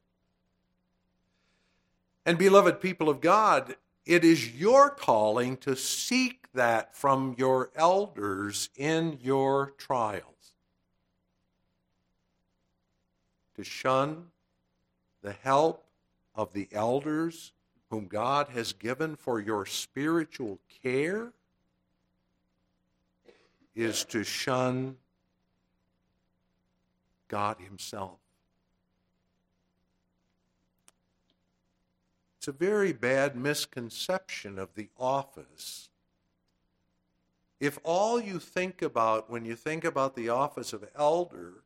And, 2.25 2.37
beloved 2.37 2.81
people 2.81 3.07
of 3.07 3.21
God, 3.21 3.75
it 4.05 4.23
is 4.23 4.55
your 4.55 4.89
calling 4.89 5.57
to 5.57 5.75
seek 5.75 6.47
that 6.53 6.95
from 6.95 7.35
your 7.37 7.71
elders 7.75 8.69
in 8.77 9.19
your 9.21 9.73
trials. 9.77 10.35
to 13.55 13.63
shun 13.63 14.27
the 15.21 15.31
help 15.31 15.85
of 16.35 16.53
the 16.53 16.67
elders 16.71 17.53
whom 17.89 18.05
God 18.05 18.49
has 18.49 18.73
given 18.73 19.15
for 19.15 19.39
your 19.39 19.65
spiritual 19.65 20.59
care 20.83 21.31
is 23.75 24.03
to 24.05 24.23
shun 24.23 24.97
God 27.27 27.57
Himself. 27.59 28.19
It's 32.45 32.49
a 32.49 32.63
very 32.63 32.93
bad 32.93 33.35
misconception 33.35 34.59
of 34.59 34.75
the 34.75 34.89
office. 34.99 35.89
If 37.59 37.79
all 37.83 38.21
you 38.21 38.37
think 38.37 38.83
about 38.83 39.31
when 39.31 39.45
you 39.45 39.55
think 39.55 39.83
about 39.83 40.15
the 40.15 40.29
office 40.29 40.71
of 40.71 40.87
elder 40.95 41.63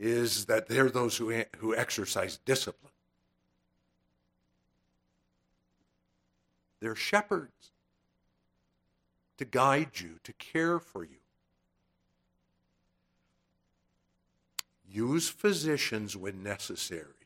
is 0.00 0.46
that 0.46 0.66
they're 0.66 0.90
those 0.90 1.16
who, 1.16 1.44
who 1.58 1.76
exercise 1.76 2.40
discipline. 2.44 2.90
They're 6.80 6.96
shepherds 6.96 7.70
to 9.38 9.44
guide 9.44 10.00
you, 10.00 10.18
to 10.24 10.32
care 10.32 10.80
for 10.80 11.04
you. 11.04 11.20
Use 14.90 15.28
physicians 15.28 16.16
when 16.16 16.42
necessary. 16.42 17.25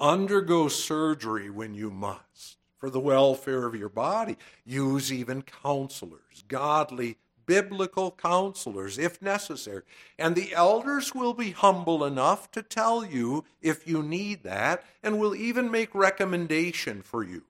Undergo 0.00 0.68
surgery 0.68 1.50
when 1.50 1.74
you 1.74 1.90
must 1.90 2.56
for 2.78 2.88
the 2.88 2.98
welfare 2.98 3.66
of 3.66 3.74
your 3.74 3.90
body. 3.90 4.36
Use 4.64 5.12
even 5.12 5.42
counselors, 5.42 6.42
godly 6.48 7.18
biblical 7.50 8.12
counselors 8.12 8.96
if 8.96 9.20
necessary. 9.20 9.82
And 10.18 10.34
the 10.36 10.54
elders 10.54 11.14
will 11.14 11.34
be 11.34 11.50
humble 11.50 12.04
enough 12.04 12.50
to 12.52 12.62
tell 12.62 13.04
you 13.04 13.44
if 13.60 13.86
you 13.86 14.02
need 14.02 14.44
that 14.44 14.84
and 15.02 15.18
will 15.18 15.34
even 15.34 15.70
make 15.70 15.94
recommendation 15.94 17.02
for 17.02 17.24
you. 17.24 17.42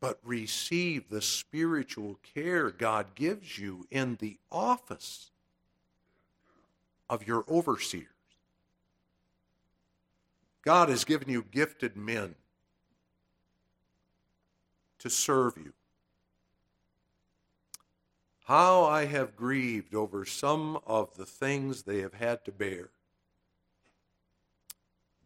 But 0.00 0.20
receive 0.22 1.08
the 1.08 1.20
spiritual 1.20 2.18
care 2.34 2.70
God 2.70 3.14
gives 3.14 3.58
you 3.58 3.86
in 3.90 4.16
the 4.20 4.38
office 4.52 5.32
of 7.10 7.26
your 7.26 7.44
overseers. 7.50 8.13
God 10.64 10.88
has 10.88 11.04
given 11.04 11.28
you 11.28 11.44
gifted 11.50 11.96
men 11.96 12.34
to 14.98 15.10
serve 15.10 15.58
you. 15.58 15.72
How 18.44 18.84
I 18.84 19.04
have 19.04 19.36
grieved 19.36 19.94
over 19.94 20.24
some 20.24 20.78
of 20.86 21.14
the 21.16 21.26
things 21.26 21.82
they 21.82 22.00
have 22.00 22.14
had 22.14 22.44
to 22.46 22.52
bear. 22.52 22.88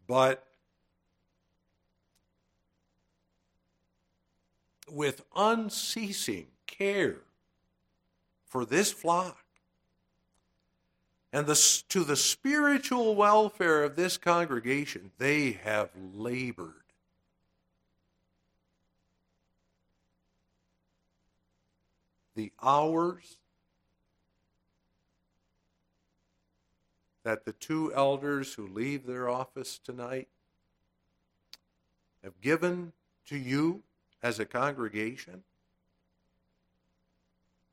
But 0.09 0.45
with 4.91 5.22
unceasing 5.36 6.47
care 6.66 7.18
for 8.47 8.64
this 8.64 8.91
flock 8.91 9.39
and 11.33 11.47
the, 11.47 11.83
to 11.89 12.05
the 12.05 12.16
spiritual 12.16 13.14
welfare 13.14 13.85
of 13.85 13.97
this 13.97 14.16
congregation, 14.16 15.11
they 15.18 15.53
have 15.53 15.91
labored. 16.14 16.74
The 22.35 22.53
hours 22.62 23.37
that 27.24 27.45
the 27.45 27.53
two 27.53 27.93
elders 27.95 28.55
who 28.55 28.66
leave 28.66 29.05
their 29.05 29.29
office 29.29 29.79
tonight 29.79 30.29
have 32.24 32.41
given 32.41 32.93
to 33.26 33.37
you 33.37 33.83
as 34.22 34.39
a 34.39 34.47
congregation, 34.47 35.43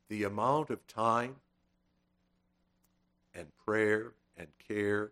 the 0.10 0.24
amount 0.24 0.70
of 0.70 0.86
time 0.88 1.38
and 3.36 3.48
prayer 3.66 4.14
and 4.38 4.48
care 4.68 5.12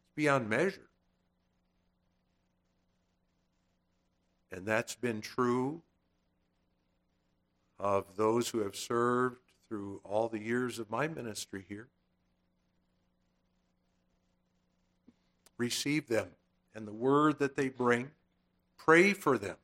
It's 0.00 0.10
beyond 0.14 0.48
measure. 0.48 0.88
And 4.50 4.66
that's 4.66 4.94
been 4.94 5.20
true 5.20 5.82
of 7.78 8.16
those 8.16 8.48
who 8.48 8.60
have 8.60 8.74
served 8.74 9.36
through 9.68 10.00
all 10.02 10.28
the 10.28 10.40
years 10.40 10.78
of 10.78 10.90
my 10.90 11.06
ministry 11.06 11.64
here. 11.68 11.88
Receive 15.58 16.08
them 16.08 16.28
and 16.74 16.86
the 16.86 16.92
word 16.92 17.38
that 17.40 17.56
they 17.56 17.68
bring. 17.68 18.10
Pray 18.76 19.12
for 19.12 19.36
them. 19.36 19.56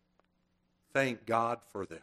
Thank 0.92 1.26
God 1.26 1.60
for 1.72 1.86
them. 1.86 2.00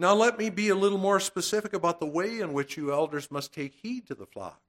Now, 0.00 0.14
let 0.14 0.38
me 0.38 0.48
be 0.48 0.70
a 0.70 0.74
little 0.74 0.96
more 0.96 1.20
specific 1.20 1.74
about 1.74 2.00
the 2.00 2.06
way 2.06 2.40
in 2.40 2.54
which 2.54 2.74
you 2.74 2.90
elders 2.90 3.30
must 3.30 3.52
take 3.52 3.74
heed 3.82 4.06
to 4.06 4.14
the 4.14 4.24
flock. 4.24 4.62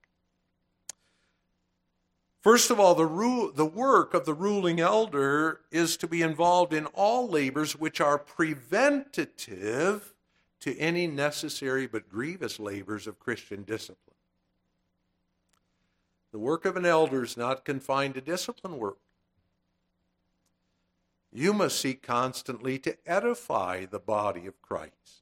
First 2.41 2.69
of 2.69 2.81
all, 2.81 2.95
the, 2.95 3.05
ru- 3.05 3.53
the 3.55 3.65
work 3.65 4.13
of 4.13 4.25
the 4.25 4.33
ruling 4.33 4.81
elder 4.81 5.61
is 5.71 5.95
to 5.97 6.07
be 6.09 6.21
involved 6.21 6.73
in 6.73 6.85
all 6.87 7.29
labors 7.29 7.77
which 7.77 8.01
are 8.01 8.17
preventative 8.17 10.13
to 10.59 10.77
any 10.77 11.07
necessary 11.07 11.87
but 11.87 12.09
grievous 12.09 12.59
labors 12.59 13.07
of 13.07 13.17
Christian 13.17 13.63
discipline. 13.63 14.17
The 16.33 16.39
work 16.39 16.65
of 16.65 16.75
an 16.75 16.85
elder 16.85 17.23
is 17.23 17.37
not 17.37 17.63
confined 17.63 18.15
to 18.15 18.21
discipline 18.21 18.77
work. 18.77 18.97
You 21.31 21.53
must 21.53 21.79
seek 21.79 22.01
constantly 22.03 22.77
to 22.79 22.97
edify 23.05 23.85
the 23.85 23.99
body 23.99 24.45
of 24.45 24.61
Christ. 24.61 25.20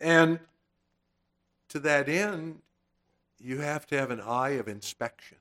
And 0.00 0.38
to 1.68 1.78
that 1.80 2.08
end, 2.08 2.60
you 3.38 3.58
have 3.58 3.86
to 3.88 3.98
have 3.98 4.10
an 4.10 4.20
eye 4.20 4.50
of 4.50 4.68
inspection 4.68 5.38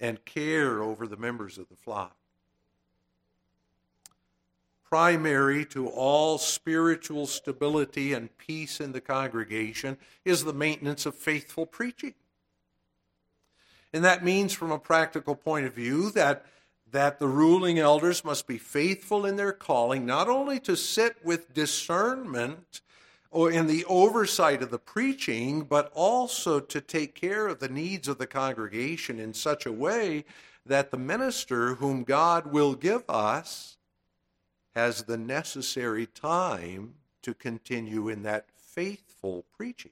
and 0.00 0.24
care 0.24 0.82
over 0.82 1.06
the 1.06 1.16
members 1.16 1.58
of 1.58 1.68
the 1.68 1.76
flock. 1.76 2.14
Primary 4.88 5.66
to 5.66 5.88
all 5.88 6.38
spiritual 6.38 7.26
stability 7.26 8.14
and 8.14 8.36
peace 8.38 8.80
in 8.80 8.92
the 8.92 9.00
congregation 9.00 9.98
is 10.24 10.44
the 10.44 10.52
maintenance 10.52 11.04
of 11.04 11.14
faithful 11.14 11.66
preaching. 11.66 12.14
And 13.92 14.04
that 14.04 14.24
means, 14.24 14.52
from 14.52 14.70
a 14.70 14.78
practical 14.78 15.34
point 15.34 15.66
of 15.66 15.74
view, 15.74 16.10
that, 16.10 16.46
that 16.90 17.18
the 17.18 17.28
ruling 17.28 17.78
elders 17.78 18.24
must 18.24 18.46
be 18.46 18.58
faithful 18.58 19.26
in 19.26 19.36
their 19.36 19.52
calling, 19.52 20.06
not 20.06 20.28
only 20.28 20.58
to 20.60 20.76
sit 20.76 21.16
with 21.24 21.52
discernment 21.52 22.80
or 23.30 23.50
in 23.50 23.66
the 23.66 23.84
oversight 23.84 24.62
of 24.62 24.70
the 24.70 24.78
preaching, 24.78 25.62
but 25.62 25.92
also 25.94 26.60
to 26.60 26.80
take 26.80 27.14
care 27.14 27.46
of 27.46 27.58
the 27.58 27.68
needs 27.68 28.08
of 28.08 28.18
the 28.18 28.26
congregation 28.26 29.18
in 29.18 29.34
such 29.34 29.66
a 29.66 29.72
way 29.72 30.24
that 30.64 30.90
the 30.90 30.98
minister 30.98 31.74
whom 31.74 32.04
God 32.04 32.46
will 32.46 32.74
give 32.74 33.04
us 33.08 33.76
has 34.74 35.02
the 35.02 35.18
necessary 35.18 36.06
time 36.06 36.94
to 37.22 37.34
continue 37.34 38.08
in 38.08 38.22
that 38.22 38.46
faithful 38.56 39.44
preaching. 39.56 39.90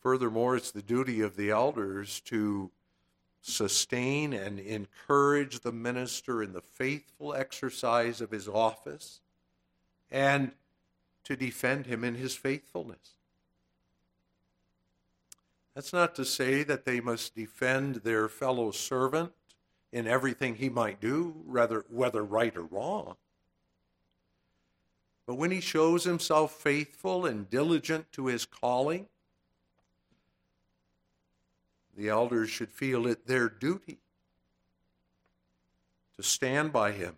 Furthermore, 0.00 0.56
it's 0.56 0.70
the 0.70 0.82
duty 0.82 1.20
of 1.20 1.36
the 1.36 1.50
elders 1.50 2.20
to 2.20 2.70
sustain 3.42 4.32
and 4.32 4.58
encourage 4.60 5.60
the 5.60 5.72
minister 5.72 6.42
in 6.42 6.52
the 6.52 6.60
faithful 6.60 7.34
exercise 7.34 8.20
of 8.20 8.30
his 8.30 8.48
office 8.48 9.20
and 10.10 10.52
to 11.24 11.36
defend 11.36 11.86
him 11.86 12.04
in 12.04 12.14
his 12.14 12.34
faithfulness. 12.34 13.16
That's 15.74 15.92
not 15.92 16.14
to 16.16 16.24
say 16.24 16.62
that 16.64 16.84
they 16.84 17.00
must 17.00 17.34
defend 17.34 17.96
their 17.96 18.28
fellow 18.28 18.70
servant 18.70 19.32
in 19.92 20.06
everything 20.06 20.54
he 20.54 20.68
might 20.68 21.00
do, 21.00 21.34
rather, 21.46 21.84
whether 21.88 22.22
right 22.22 22.56
or 22.56 22.64
wrong. 22.64 23.16
But 25.26 25.34
when 25.36 25.50
he 25.50 25.60
shows 25.60 26.04
himself 26.04 26.52
faithful 26.52 27.26
and 27.26 27.48
diligent 27.48 28.10
to 28.12 28.26
his 28.26 28.44
calling, 28.44 29.06
the 31.96 32.08
elders 32.08 32.50
should 32.50 32.70
feel 32.70 33.06
it 33.06 33.26
their 33.26 33.48
duty 33.48 33.98
to 36.16 36.22
stand 36.22 36.72
by 36.72 36.92
him 36.92 37.16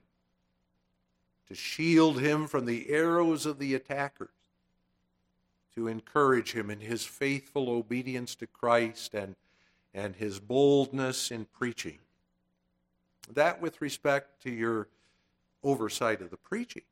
to 1.48 1.54
shield 1.54 2.20
him 2.20 2.46
from 2.46 2.66
the 2.66 2.88
arrows 2.90 3.46
of 3.46 3.58
the 3.58 3.74
attackers, 3.74 4.30
to 5.74 5.88
encourage 5.88 6.52
him 6.52 6.70
in 6.70 6.80
his 6.80 7.04
faithful 7.04 7.68
obedience 7.68 8.34
to 8.36 8.46
Christ 8.46 9.14
and, 9.14 9.34
and 9.92 10.16
his 10.16 10.40
boldness 10.40 11.30
in 11.30 11.46
preaching. 11.46 11.98
That 13.32 13.60
with 13.60 13.80
respect 13.80 14.42
to 14.42 14.50
your 14.50 14.88
oversight 15.62 16.20
of 16.20 16.30
the 16.30 16.36
preaching. 16.36 16.82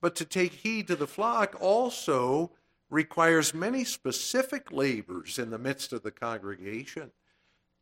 But 0.00 0.14
to 0.16 0.24
take 0.24 0.52
heed 0.52 0.86
to 0.88 0.96
the 0.96 1.06
flock 1.06 1.56
also 1.60 2.52
requires 2.90 3.52
many 3.52 3.84
specific 3.84 4.72
labors 4.72 5.38
in 5.38 5.50
the 5.50 5.58
midst 5.58 5.92
of 5.92 6.02
the 6.02 6.10
congregation. 6.10 7.10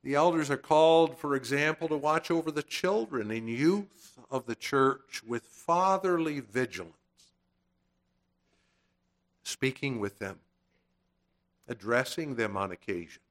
The 0.02 0.14
elders 0.14 0.50
are 0.50 0.57
called, 0.57 1.18
for 1.18 1.34
example, 1.34 1.88
to 1.88 1.96
watch 1.96 2.30
over 2.30 2.50
the 2.50 2.62
children 2.62 3.30
and 3.30 3.48
youth 3.48 4.18
of 4.30 4.46
the 4.46 4.54
church 4.54 5.22
with 5.26 5.44
fatherly 5.44 6.40
vigilance, 6.40 6.94
speaking 9.42 9.98
with 10.00 10.18
them, 10.18 10.38
addressing 11.68 12.36
them 12.36 12.57
on 12.57 12.70
occasion. 12.70 13.22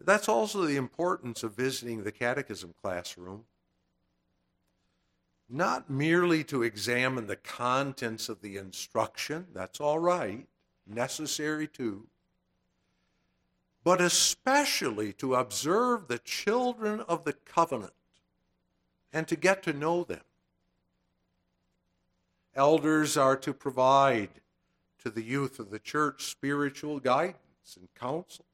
That's 0.00 0.28
also 0.28 0.66
the 0.66 0.76
importance 0.76 1.42
of 1.42 1.56
visiting 1.56 2.04
the 2.04 2.12
catechism 2.12 2.74
classroom. 2.80 3.44
Not 5.48 5.88
merely 5.88 6.42
to 6.44 6.62
examine 6.62 7.26
the 7.26 7.36
contents 7.36 8.28
of 8.28 8.40
the 8.40 8.56
instruction, 8.56 9.46
that's 9.54 9.80
all 9.80 9.98
right, 9.98 10.46
necessary 10.86 11.68
too 11.68 12.08
but 13.86 14.00
especially 14.00 15.12
to 15.12 15.36
observe 15.36 16.08
the 16.08 16.18
children 16.18 16.98
of 17.02 17.22
the 17.22 17.32
covenant 17.32 17.92
and 19.12 19.28
to 19.28 19.36
get 19.36 19.62
to 19.62 19.72
know 19.72 20.02
them. 20.02 20.24
Elders 22.56 23.16
are 23.16 23.36
to 23.36 23.54
provide 23.54 24.28
to 25.04 25.08
the 25.08 25.22
youth 25.22 25.60
of 25.60 25.70
the 25.70 25.78
church 25.78 26.24
spiritual 26.24 26.98
guidance 26.98 27.76
and 27.76 27.86
counsel, 27.94 28.44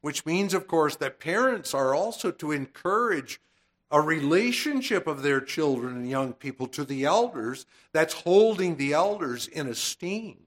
which 0.00 0.26
means, 0.26 0.52
of 0.52 0.66
course, 0.66 0.96
that 0.96 1.20
parents 1.20 1.72
are 1.72 1.94
also 1.94 2.32
to 2.32 2.50
encourage 2.50 3.40
a 3.92 4.00
relationship 4.00 5.06
of 5.06 5.22
their 5.22 5.40
children 5.40 5.96
and 5.96 6.08
young 6.08 6.32
people 6.32 6.66
to 6.66 6.82
the 6.82 7.04
elders 7.04 7.66
that's 7.92 8.14
holding 8.14 8.76
the 8.76 8.94
elders 8.94 9.46
in 9.46 9.68
esteem. 9.68 10.38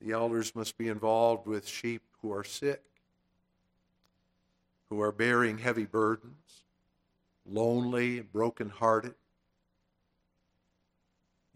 The 0.00 0.12
elders 0.12 0.56
must 0.56 0.78
be 0.78 0.88
involved 0.88 1.46
with 1.46 1.68
sheep 1.68 2.02
who 2.22 2.32
are 2.32 2.42
sick, 2.42 2.82
who 4.88 5.02
are 5.02 5.12
bearing 5.12 5.58
heavy 5.58 5.84
burdens, 5.84 6.64
lonely, 7.44 8.20
broken-hearted. 8.20 9.14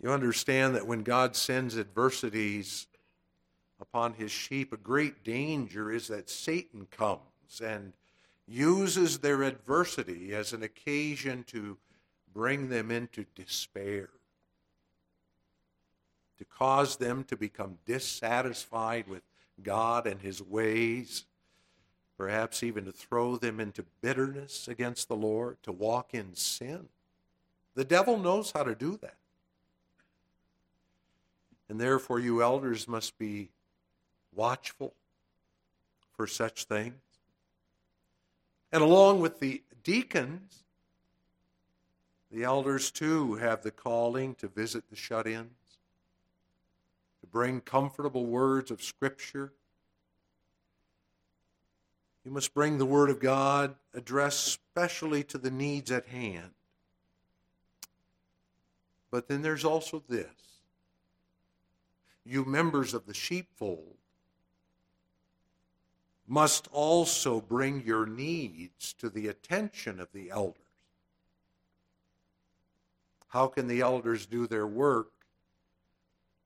You 0.03 0.11
understand 0.11 0.74
that 0.74 0.87
when 0.87 1.05
God 1.05 1.35
sends 1.35 1.78
adversities 1.78 2.87
upon 3.80 4.12
his 4.12 4.30
sheep, 4.30 4.74
a 4.74 4.76
great 4.76 5.24
danger 5.24 5.91
is 5.91 6.09
that 6.09 6.28
Satan 6.28 6.87
comes 6.91 7.62
and 7.64 7.95
uses 8.47 9.18
their 9.18 9.42
adversity 9.42 10.34
as 10.34 10.53
an 10.53 10.62
occasion 10.62 11.45
to 11.45 11.78
bring 12.32 12.68
them 12.68 12.90
into 12.90 13.24
despair 13.34 14.11
to 16.38 16.45
cause 16.45 16.97
them 16.97 17.24
to 17.24 17.36
become 17.36 17.78
dissatisfied 17.86 19.07
with 19.09 19.22
God 19.62 20.07
and 20.07 20.20
His 20.20 20.42
ways, 20.42 21.24
perhaps 22.18 22.62
even 22.62 22.84
to 22.84 22.92
throw 22.92 23.36
them 23.36 23.61
into 23.61 23.84
bitterness 24.01 24.68
against 24.68 25.09
the 25.09 25.16
Lord, 25.16 25.57
to 25.62 25.72
walk 25.72 26.12
in 26.12 26.34
sin. 26.34 26.88
The 27.74 27.84
devil 27.84 28.18
knows 28.18 28.53
how 28.53 28.64
to 28.64 28.74
do 28.74 28.99
that. 29.03 29.16
And 31.68 31.80
therefore, 31.80 32.20
you 32.20 32.42
elders 32.42 32.86
must 32.86 33.16
be 33.18 33.51
watchful 34.34 34.92
for 36.16 36.26
such 36.26 36.64
things. 36.64 36.95
And 38.74 38.82
along 38.82 39.20
with 39.20 39.38
the 39.38 39.62
deacons, 39.84 40.64
the 42.32 42.42
elders 42.42 42.90
too 42.90 43.36
have 43.36 43.62
the 43.62 43.70
calling 43.70 44.34
to 44.34 44.48
visit 44.48 44.90
the 44.90 44.96
shut 44.96 45.28
ins, 45.28 45.78
to 47.20 47.26
bring 47.28 47.60
comfortable 47.60 48.26
words 48.26 48.72
of 48.72 48.82
Scripture. 48.82 49.52
You 52.24 52.32
must 52.32 52.52
bring 52.52 52.78
the 52.78 52.84
Word 52.84 53.10
of 53.10 53.20
God 53.20 53.76
addressed 53.94 54.48
specially 54.48 55.22
to 55.22 55.38
the 55.38 55.52
needs 55.52 55.92
at 55.92 56.08
hand. 56.08 56.50
But 59.08 59.28
then 59.28 59.42
there's 59.42 59.64
also 59.64 60.02
this 60.08 60.26
you 62.24 62.44
members 62.44 62.92
of 62.92 63.06
the 63.06 63.14
sheepfold 63.14 63.98
must 66.26 66.68
also 66.72 67.40
bring 67.40 67.82
your 67.84 68.06
needs 68.06 68.92
to 68.94 69.08
the 69.08 69.28
attention 69.28 70.00
of 70.00 70.08
the 70.12 70.30
elders. 70.30 70.60
How 73.28 73.48
can 73.48 73.66
the 73.66 73.80
elders 73.80 74.26
do 74.26 74.46
their 74.46 74.66
work 74.66 75.10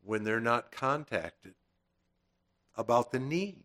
when 0.05 0.25
they're 0.25 0.41
not 0.41 0.73
contacted 0.73 1.55
about 2.77 3.13
the 3.13 3.19
needs? 3.19 3.65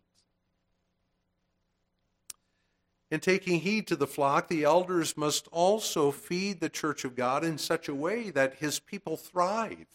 In 3.10 3.20
taking 3.20 3.60
heed 3.60 3.86
to 3.88 3.96
the 3.96 4.06
flock, 4.06 4.48
the 4.48 4.64
elders 4.64 5.16
must 5.16 5.48
also 5.52 6.10
feed 6.10 6.60
the 6.60 6.68
church 6.68 7.04
of 7.04 7.14
God 7.14 7.44
in 7.44 7.58
such 7.58 7.88
a 7.88 7.94
way 7.94 8.30
that 8.30 8.56
his 8.56 8.78
people 8.78 9.16
thrive 9.16 9.86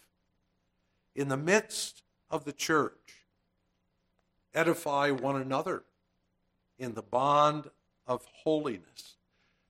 in 1.16 1.28
the 1.28 1.38
midst 1.38 2.02
of 2.32 2.46
the 2.46 2.54
church, 2.54 3.26
edify 4.54 5.12
one 5.12 5.36
another 5.36 5.84
in 6.80 6.94
the 6.94 7.02
bond 7.02 7.70
of 8.08 8.26
holiness. 8.44 9.18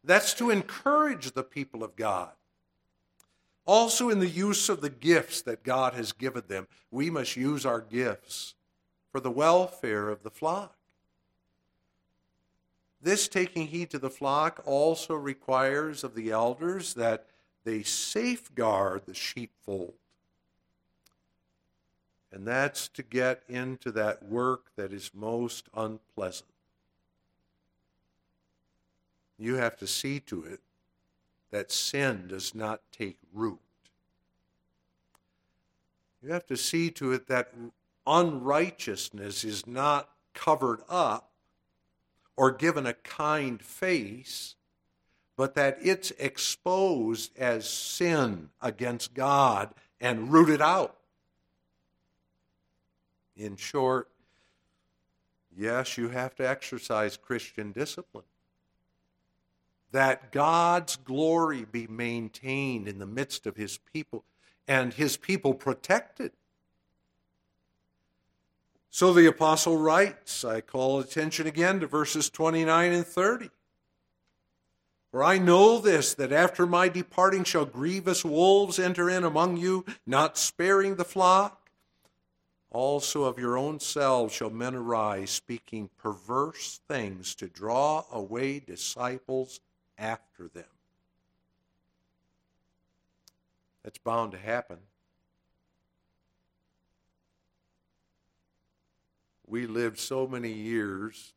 That's 0.04 0.34
to 0.36 0.50
encourage 0.50 1.32
the 1.32 1.44
people 1.44 1.84
of 1.84 1.96
God. 1.96 2.30
Also, 3.66 4.10
in 4.10 4.20
the 4.20 4.30
use 4.30 4.70
of 4.70 4.82
the 4.82 4.90
gifts 4.90 5.42
that 5.42 5.64
God 5.64 5.94
has 5.94 6.12
given 6.12 6.44
them, 6.48 6.68
we 6.90 7.10
must 7.10 7.36
use 7.36 7.66
our 7.66 7.82
gifts 7.82 8.56
for 9.12 9.20
the 9.20 9.30
welfare 9.30 10.10
of 10.10 10.24
the 10.24 10.32
flock. 10.32 10.76
This 13.02 13.28
taking 13.28 13.68
heed 13.68 13.90
to 13.92 14.00
the 14.00 14.10
flock 14.10 14.62
also 14.66 15.14
requires 15.16 16.04
of 16.04 16.16
the 16.16 16.32
elders 16.32 16.94
that 16.96 17.28
they 17.64 17.84
safeguard 17.84 19.04
the 19.06 19.14
sheepfold. 19.14 19.94
And 22.32 22.48
that's 22.48 22.88
to 22.90 23.04
get 23.04 23.44
into 23.48 23.92
that 23.92 24.24
work 24.24 24.72
that 24.76 24.94
is 24.94 25.12
most 25.14 25.68
unpleasant. 25.76 26.50
You 29.40 29.56
have 29.56 29.78
to 29.78 29.88
see 29.88 30.20
to 30.22 30.44
it 30.44 30.60
that 31.50 31.72
sin 31.72 32.28
does 32.28 32.54
not 32.54 32.82
take 32.92 33.18
root. 33.34 33.60
You 36.22 36.34
have 36.34 36.46
to 36.48 36.58
see 36.58 36.92
to 36.92 37.14
it 37.14 37.28
that 37.28 37.54
unrighteousness 38.06 39.46
is 39.46 39.66
not 39.66 40.10
covered 40.34 40.82
up 40.90 41.32
or 42.36 42.52
given 42.52 42.86
a 42.86 42.94
kind 42.94 43.62
face, 43.62 44.56
but 45.38 45.56
that 45.56 45.78
it's 45.82 46.12
exposed 46.12 47.38
as 47.38 47.68
sin 47.70 48.50
against 48.62 49.14
God 49.14 49.74
and 50.02 50.34
rooted 50.34 50.62
out. 50.62 50.98
In 53.38 53.56
short, 53.56 54.10
yes, 55.56 55.98
you 55.98 56.10
have 56.10 56.36
to 56.36 56.48
exercise 56.48 57.16
Christian 57.16 57.72
discipline 57.72 58.26
that 59.92 60.32
God's 60.32 60.96
glory 60.98 61.66
be 61.66 61.88
maintained 61.88 62.88
in 62.88 63.00
the 63.00 63.06
midst 63.06 63.48
of 63.48 63.56
his 63.56 63.80
people 63.94 64.24
and 64.68 64.94
his 64.94 65.18
people 65.18 65.54
protected. 65.54 66.32
So 68.92 69.14
the 69.14 69.28
apostle 69.28 69.78
writes, 69.78 70.44
I 70.44 70.62
call 70.62 71.00
attention 71.00 71.48
again 71.48 71.80
to 71.80 71.88
verses 71.88 72.30
29 72.30 72.92
and 72.92 73.06
30. 73.06 73.50
For 75.12 75.24
I 75.24 75.40
know 75.40 75.80
this, 75.80 76.14
that 76.16 76.32
after 76.32 76.68
my 76.68 76.88
departing 76.88 77.44
shall 77.44 77.66
grievous 77.66 78.24
wolves 78.24 78.78
enter 78.78 79.10
in 79.10 79.24
among 79.24 79.58
you, 79.58 79.86
not 80.06 80.38
sparing 80.38 80.96
the 80.96 81.04
flock. 81.04 81.72
Also 82.70 83.24
of 83.24 83.40
your 83.40 83.58
own 83.58 83.80
selves 83.80 84.34
shall 84.34 84.52
men 84.52 84.76
arise, 84.76 85.32
speaking 85.32 85.90
perverse 85.98 86.80
things 86.88 87.34
to 87.36 87.48
draw 87.48 88.06
away 88.12 88.60
disciples 88.60 89.60
after 90.00 90.48
them. 90.48 90.64
That's 93.84 93.98
bound 93.98 94.32
to 94.32 94.38
happen. 94.38 94.78
We 99.46 99.66
lived 99.66 100.00
so 100.00 100.28
many 100.28 100.52
years 100.52 101.34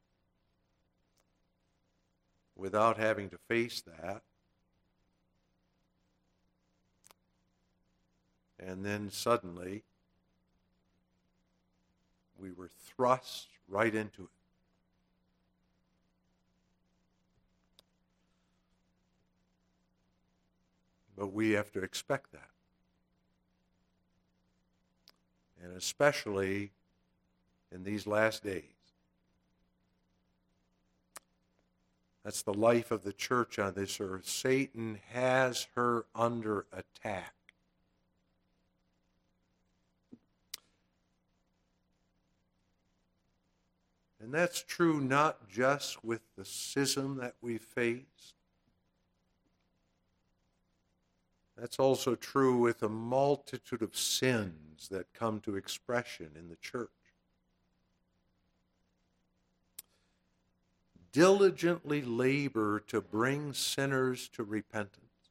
without 2.57 2.99
having 2.99 3.31
to 3.31 3.39
face 3.49 3.83
that. 3.83 4.23
And 8.59 8.85
then 8.85 9.11
suddenly, 9.11 9.83
we 12.39 12.53
were 12.53 12.71
thrust 12.95 13.49
right 13.69 13.95
into 13.95 14.23
it. 14.23 14.42
But 21.23 21.33
we 21.33 21.53
have 21.53 21.71
to 21.75 21.83
expect 21.85 22.33
that. 22.33 22.51
And 25.63 25.77
especially 25.77 26.73
in 27.71 27.85
these 27.85 28.09
last 28.09 28.43
days. 28.43 28.65
That's 32.25 32.43
the 32.43 32.53
life 32.53 32.91
of 32.91 33.05
the 33.05 33.13
church 33.13 33.61
on 33.61 33.75
this 33.75 34.01
earth. 34.01 34.27
Satan 34.27 34.99
has 35.13 35.69
her 35.77 36.07
under 36.13 36.67
attack. 36.73 37.35
And 44.21 44.35
that's 44.35 44.65
true 44.65 45.01
not 45.01 45.49
just 45.49 46.05
with 46.05 46.23
the 46.37 46.45
schism 46.45 47.19
that 47.19 47.37
we 47.41 47.59
face, 47.59 48.35
That's 51.63 51.79
also 51.79 52.17
true 52.17 52.57
with 52.57 52.83
a 52.83 52.89
multitude 52.89 53.83
of 53.83 53.97
sins 53.97 54.89
that 54.89 55.15
come 55.15 55.39
to 55.43 55.55
expression 55.55 56.33
in 56.37 56.49
the 56.49 56.57
church. 56.57 56.91
Diligently 61.13 62.03
labor 62.03 62.81
to 62.89 63.01
bring 63.01 63.53
sinners 63.53 64.29
to 64.31 64.43
repentance, 64.43 65.31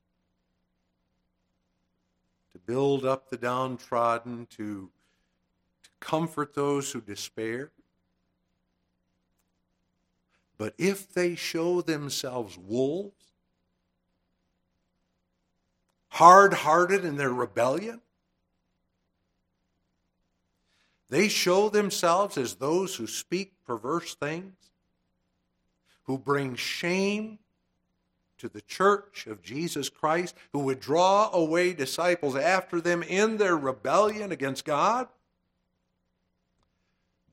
to 2.53 2.59
build 2.59 3.03
up 3.03 3.29
the 3.29 3.35
downtrodden, 3.35 4.47
to, 4.51 4.89
to 5.83 5.89
comfort 5.99 6.53
those 6.53 6.93
who 6.93 7.01
despair. 7.01 7.71
But 10.57 10.75
if 10.77 11.13
they 11.13 11.35
show 11.35 11.81
themselves 11.81 12.57
wolves, 12.57 13.30
hard 16.11 16.53
hearted 16.53 17.05
in 17.05 17.15
their 17.15 17.33
rebellion. 17.33 18.01
They 21.09 21.27
show 21.27 21.69
themselves 21.69 22.37
as 22.37 22.55
those 22.55 22.95
who 22.95 23.07
speak 23.07 23.53
perverse 23.65 24.15
things, 24.15 24.53
who 26.03 26.17
bring 26.17 26.55
shame 26.55 27.39
to 28.37 28.49
the 28.49 28.61
church 28.61 29.27
of 29.27 29.41
Jesus 29.41 29.87
Christ, 29.89 30.35
who 30.51 30.59
would 30.59 30.79
draw 30.79 31.29
away 31.31 31.73
disciples 31.73 32.35
after 32.35 32.81
them 32.81 33.03
in 33.03 33.37
their 33.37 33.57
rebellion 33.57 34.31
against 34.31 34.65
God. 34.65 35.07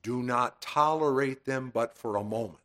Do 0.03 0.23
not 0.23 0.61
tolerate 0.61 1.45
them 1.45 1.71
but 1.73 1.97
for 1.97 2.15
a 2.15 2.23
moment. 2.23 2.59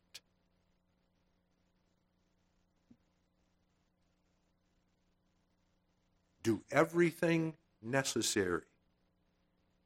Do 6.45 6.61
everything 6.71 7.55
necessary 7.81 8.61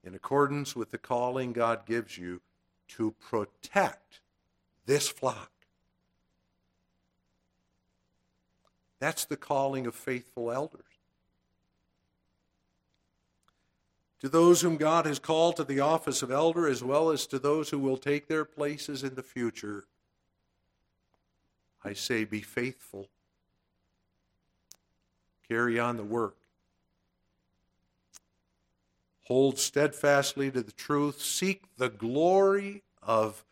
in 0.04 0.14
accordance 0.14 0.76
with 0.76 0.92
the 0.92 0.98
calling 0.98 1.54
God 1.54 1.86
gives 1.86 2.18
you 2.18 2.42
to 2.90 3.12
protect 3.12 4.20
this 4.86 5.08
flock. 5.08 5.52
That's 9.00 9.24
the 9.24 9.38
calling 9.38 9.88
of 9.88 9.96
faithful 9.96 10.52
elders. 10.52 10.84
To 14.20 14.28
those 14.28 14.60
whom 14.60 14.76
God 14.76 15.06
has 15.06 15.18
called 15.18 15.56
to 15.56 15.64
the 15.64 15.80
office 15.80 16.22
of 16.22 16.30
elder, 16.30 16.68
as 16.68 16.84
well 16.84 17.10
as 17.10 17.26
to 17.28 17.40
those 17.40 17.70
who 17.70 17.80
will 17.80 17.96
take 17.96 18.28
their 18.28 18.44
places 18.44 19.02
in 19.02 19.16
the 19.16 19.24
future, 19.24 19.86
I 21.86 21.94
say, 21.94 22.26
be 22.26 22.42
faithful. 22.42 23.08
Carry 25.48 25.80
on 25.80 25.96
the 25.96 26.04
work. 26.04 26.39
Hold 29.30 29.60
steadfastly 29.60 30.50
to 30.50 30.64
the 30.64 30.72
truth. 30.72 31.22
Seek 31.22 31.64
the 31.78 31.90
glory 31.90 32.82
of 33.04 33.46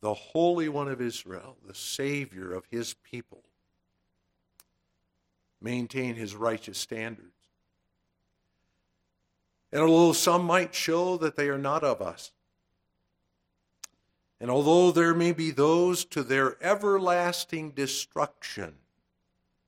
the 0.00 0.12
Holy 0.12 0.68
One 0.68 0.88
of 0.88 1.00
Israel, 1.00 1.56
the 1.64 1.74
Savior 1.74 2.52
of 2.52 2.64
his 2.68 2.94
people. 2.94 3.44
Maintain 5.62 6.16
his 6.16 6.34
righteous 6.34 6.78
standards. 6.78 7.28
And 9.72 9.82
although 9.82 10.12
some 10.14 10.44
might 10.44 10.74
show 10.74 11.16
that 11.18 11.36
they 11.36 11.48
are 11.48 11.58
not 11.58 11.84
of 11.84 12.02
us, 12.02 12.32
and 14.40 14.50
although 14.50 14.90
there 14.90 15.14
may 15.14 15.32
be 15.32 15.52
those 15.52 16.04
to 16.06 16.24
their 16.24 16.56
everlasting 16.60 17.70
destruction 17.70 18.74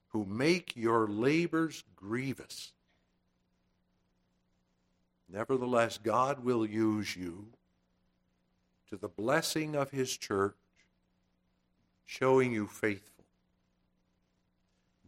who 0.08 0.24
make 0.24 0.74
your 0.74 1.06
labors 1.06 1.84
grievous, 1.94 2.72
nevertheless, 5.32 5.98
God 5.98 6.44
will 6.44 6.66
use 6.66 7.16
you 7.16 7.46
to 8.90 8.96
the 8.96 9.08
blessing 9.08 9.74
of 9.74 9.90
his 9.90 10.16
church, 10.16 10.54
showing 12.04 12.52
you 12.52 12.66
faithful, 12.66 13.24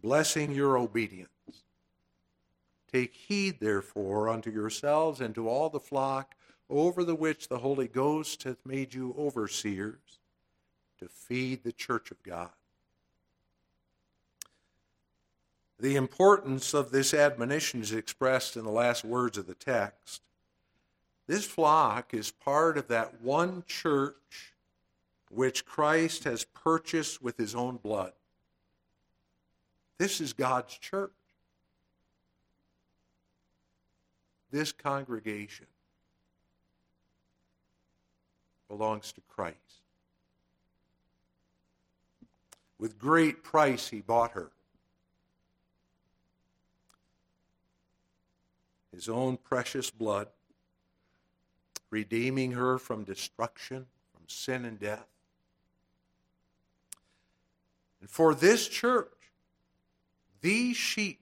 blessing 0.01 0.53
your 0.53 0.79
obedience. 0.79 1.29
Take 2.91 3.15
heed, 3.15 3.59
therefore, 3.61 4.29
unto 4.29 4.51
yourselves 4.51 5.21
and 5.21 5.35
to 5.35 5.49
all 5.49 5.69
the 5.69 5.81
flock 5.81 6.35
over 6.71 7.05
the 7.05 7.15
which 7.15 7.49
the 7.49 7.59
Holy 7.59 7.89
Ghost 7.89 8.45
hath 8.45 8.65
made 8.65 8.95
you 8.95 9.15
overseers 9.19 10.21
to 10.99 11.09
feed 11.09 11.63
the 11.63 11.73
church 11.73 12.11
of 12.11 12.23
God. 12.23 12.51
The 15.79 15.97
importance 15.97 16.73
of 16.73 16.91
this 16.91 17.13
admonition 17.13 17.83
is 17.83 17.93
expressed 17.93 18.57
in 18.57 18.65
the 18.65 18.71
last 18.71 19.05
words 19.05 19.37
of 19.37 19.47
the 19.47 19.55
text. 19.55 20.23
This 21.27 21.45
flock 21.45 22.15
is 22.15 22.31
part 22.31 22.79
of 22.79 22.89
that 22.89 23.21
one 23.21 23.65
church 23.67 24.55
which 25.31 25.65
Christ 25.65 26.25
has 26.25 26.45
purchased 26.45 27.23
with 27.23 27.37
his 27.37 27.55
own 27.55 27.77
blood. 27.77 28.13
This 29.99 30.21
is 30.21 30.33
God's 30.33 30.77
church. 30.79 31.11
This 34.51 34.71
congregation 34.71 35.67
belongs 38.69 39.13
to 39.13 39.21
Christ. 39.29 39.57
With 42.79 42.99
great 42.99 43.43
price, 43.43 43.89
he 43.89 44.01
bought 44.01 44.33
her. 44.33 44.51
His 48.95 49.09
own 49.09 49.37
precious 49.37 49.91
blood, 49.91 50.29
redeeming 51.91 52.53
her 52.53 52.79
from 52.79 53.05
destruction, 53.05 53.87
from 54.13 54.23
sin 54.29 54.65
and 54.65 54.79
death. 54.79 55.07
And 58.01 58.09
for 58.09 58.35
this 58.35 58.69
church, 58.69 59.09
these 60.41 60.77
sheep, 60.77 61.21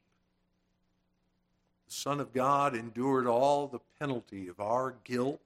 the 1.87 1.95
Son 1.95 2.21
of 2.21 2.33
God 2.33 2.75
endured 2.75 3.27
all 3.27 3.67
the 3.69 3.81
penalty 3.99 4.49
of 4.49 4.61
our 4.61 4.95
guilt 5.05 5.41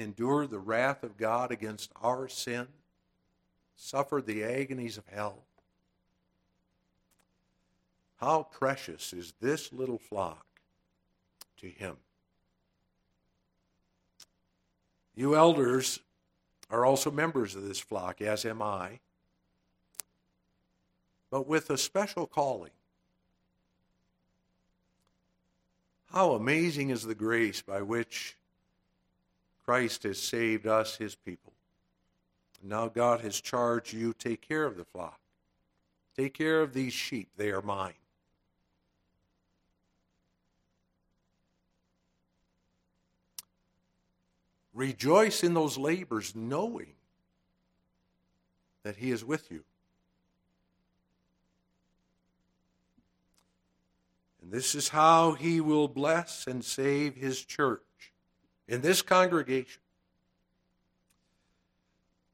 endured 0.00 0.50
the 0.50 0.58
wrath 0.58 1.02
of 1.02 1.16
God 1.16 1.52
against 1.52 1.92
our 2.02 2.28
sin, 2.28 2.66
suffered 3.76 4.26
the 4.26 4.42
agonies 4.42 4.98
of 4.98 5.04
hell. 5.12 5.44
How 8.20 8.42
precious 8.42 9.14
is 9.14 9.32
this 9.40 9.72
little 9.72 9.98
flock 9.98 10.44
to 11.60 11.68
him. 11.68 11.96
You 15.14 15.36
elders 15.36 16.00
are 16.70 16.84
also 16.84 17.10
members 17.10 17.54
of 17.54 17.66
this 17.66 17.80
flock, 17.80 18.20
as 18.20 18.44
am 18.44 18.60
I, 18.60 19.00
but 21.30 21.46
with 21.46 21.70
a 21.70 21.78
special 21.78 22.26
calling. 22.26 22.70
How 26.12 26.32
amazing 26.32 26.90
is 26.90 27.04
the 27.04 27.14
grace 27.14 27.62
by 27.62 27.82
which 27.82 28.36
Christ 29.64 30.02
has 30.02 30.18
saved 30.18 30.66
us, 30.66 30.96
his 30.96 31.14
people. 31.14 31.52
Now 32.62 32.88
God 32.88 33.20
has 33.20 33.40
charged 33.40 33.94
you 33.94 34.12
take 34.12 34.46
care 34.46 34.66
of 34.66 34.76
the 34.76 34.84
flock. 34.84 35.20
Take 36.16 36.34
care 36.34 36.60
of 36.60 36.74
these 36.74 36.92
sheep, 36.92 37.28
they 37.36 37.50
are 37.50 37.62
mine. 37.62 37.94
Rejoice 44.72 45.42
in 45.42 45.54
those 45.54 45.76
labors, 45.76 46.34
knowing 46.34 46.94
that 48.82 48.96
He 48.96 49.10
is 49.10 49.24
with 49.24 49.50
you. 49.50 49.64
And 54.42 54.52
this 54.52 54.74
is 54.74 54.88
how 54.88 55.32
He 55.32 55.60
will 55.60 55.88
bless 55.88 56.46
and 56.46 56.64
save 56.64 57.16
His 57.16 57.44
church 57.44 57.82
in 58.68 58.80
this 58.80 59.02
congregation. 59.02 59.82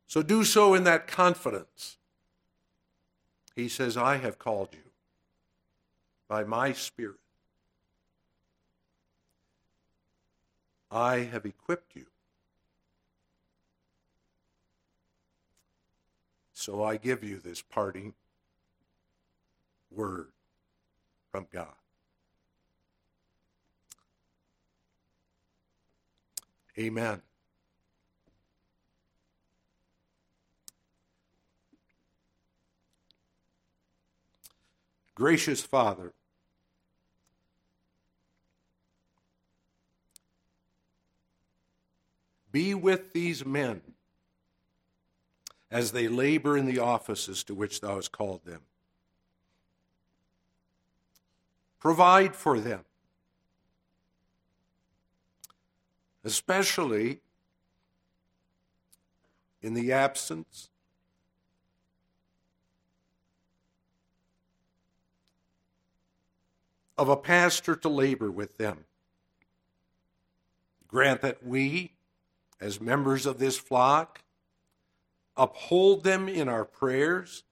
So 0.06 0.22
do 0.22 0.44
so 0.44 0.74
in 0.74 0.84
that 0.84 1.06
confidence. 1.06 1.96
He 3.54 3.68
says, 3.68 3.96
I 3.96 4.18
have 4.18 4.38
called 4.38 4.68
you 4.72 4.90
by 6.28 6.44
my 6.44 6.72
Spirit. 6.72 7.16
I 10.90 11.18
have 11.18 11.44
equipped 11.44 11.96
you. 11.96 12.06
So 16.66 16.82
I 16.82 16.96
give 16.96 17.22
you 17.22 17.38
this 17.38 17.62
parting 17.62 18.12
word 19.88 20.32
from 21.30 21.46
God. 21.52 21.76
Amen. 26.76 27.22
Gracious 35.14 35.60
Father, 35.62 36.14
be 42.50 42.74
with 42.74 43.12
these 43.12 43.46
men 43.46 43.82
as 45.70 45.92
they 45.92 46.08
labor 46.08 46.56
in 46.56 46.66
the 46.66 46.78
offices 46.78 47.42
to 47.44 47.54
which 47.54 47.80
thou 47.80 47.96
hast 47.96 48.12
called 48.12 48.44
them. 48.44 48.62
Provide 51.80 52.34
for 52.34 52.58
them. 52.58 52.84
especially 56.26 57.20
in 59.62 59.74
the 59.74 59.92
absence 59.92 60.70
of 66.98 67.08
a 67.08 67.16
pastor 67.16 67.76
to 67.76 67.88
labor 67.88 68.28
with 68.28 68.58
them. 68.58 68.86
Grant 70.88 71.20
that 71.20 71.46
we, 71.46 71.92
as 72.60 72.80
members 72.80 73.24
of 73.24 73.38
this 73.38 73.56
flock, 73.56 74.22
uphold 75.36 76.04
them 76.04 76.28
in 76.28 76.48
our 76.48 76.64
prayers, 76.64 77.44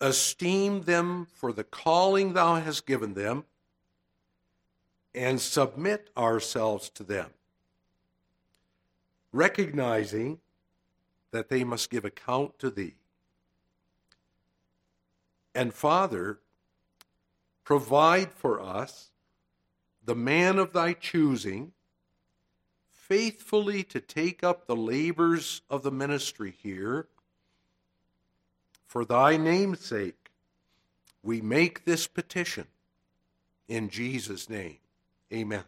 esteem 0.00 0.82
them 0.82 1.26
for 1.34 1.52
the 1.52 1.64
calling 1.64 2.32
thou 2.32 2.56
hast 2.56 2.86
given 2.86 3.14
them 3.14 3.44
and 5.14 5.40
submit 5.40 6.10
ourselves 6.16 6.90
to 6.90 7.02
them, 7.02 7.30
recognizing 9.32 10.38
that 11.30 11.48
they 11.48 11.64
must 11.64 11.90
give 11.90 12.04
account 12.04 12.58
to 12.58 12.70
thee. 12.70 12.94
And 15.54 15.72
Father, 15.72 16.38
provide 17.64 18.30
for 18.32 18.60
us 18.60 19.10
the 20.04 20.14
man 20.14 20.58
of 20.58 20.72
thy 20.72 20.92
choosing, 20.92 21.72
faithfully 23.08 23.84
to 23.84 24.00
take 24.00 24.42
up 24.42 24.66
the 24.66 24.76
labors 24.76 25.62
of 25.70 25.82
the 25.82 25.90
ministry 25.90 26.54
here. 26.62 27.06
For 28.86 29.04
thy 29.04 29.36
name's 29.36 29.84
sake, 29.84 30.30
we 31.22 31.40
make 31.40 31.84
this 31.84 32.06
petition 32.06 32.66
in 33.68 33.90
Jesus' 33.90 34.48
name. 34.48 34.78
Amen. 35.32 35.64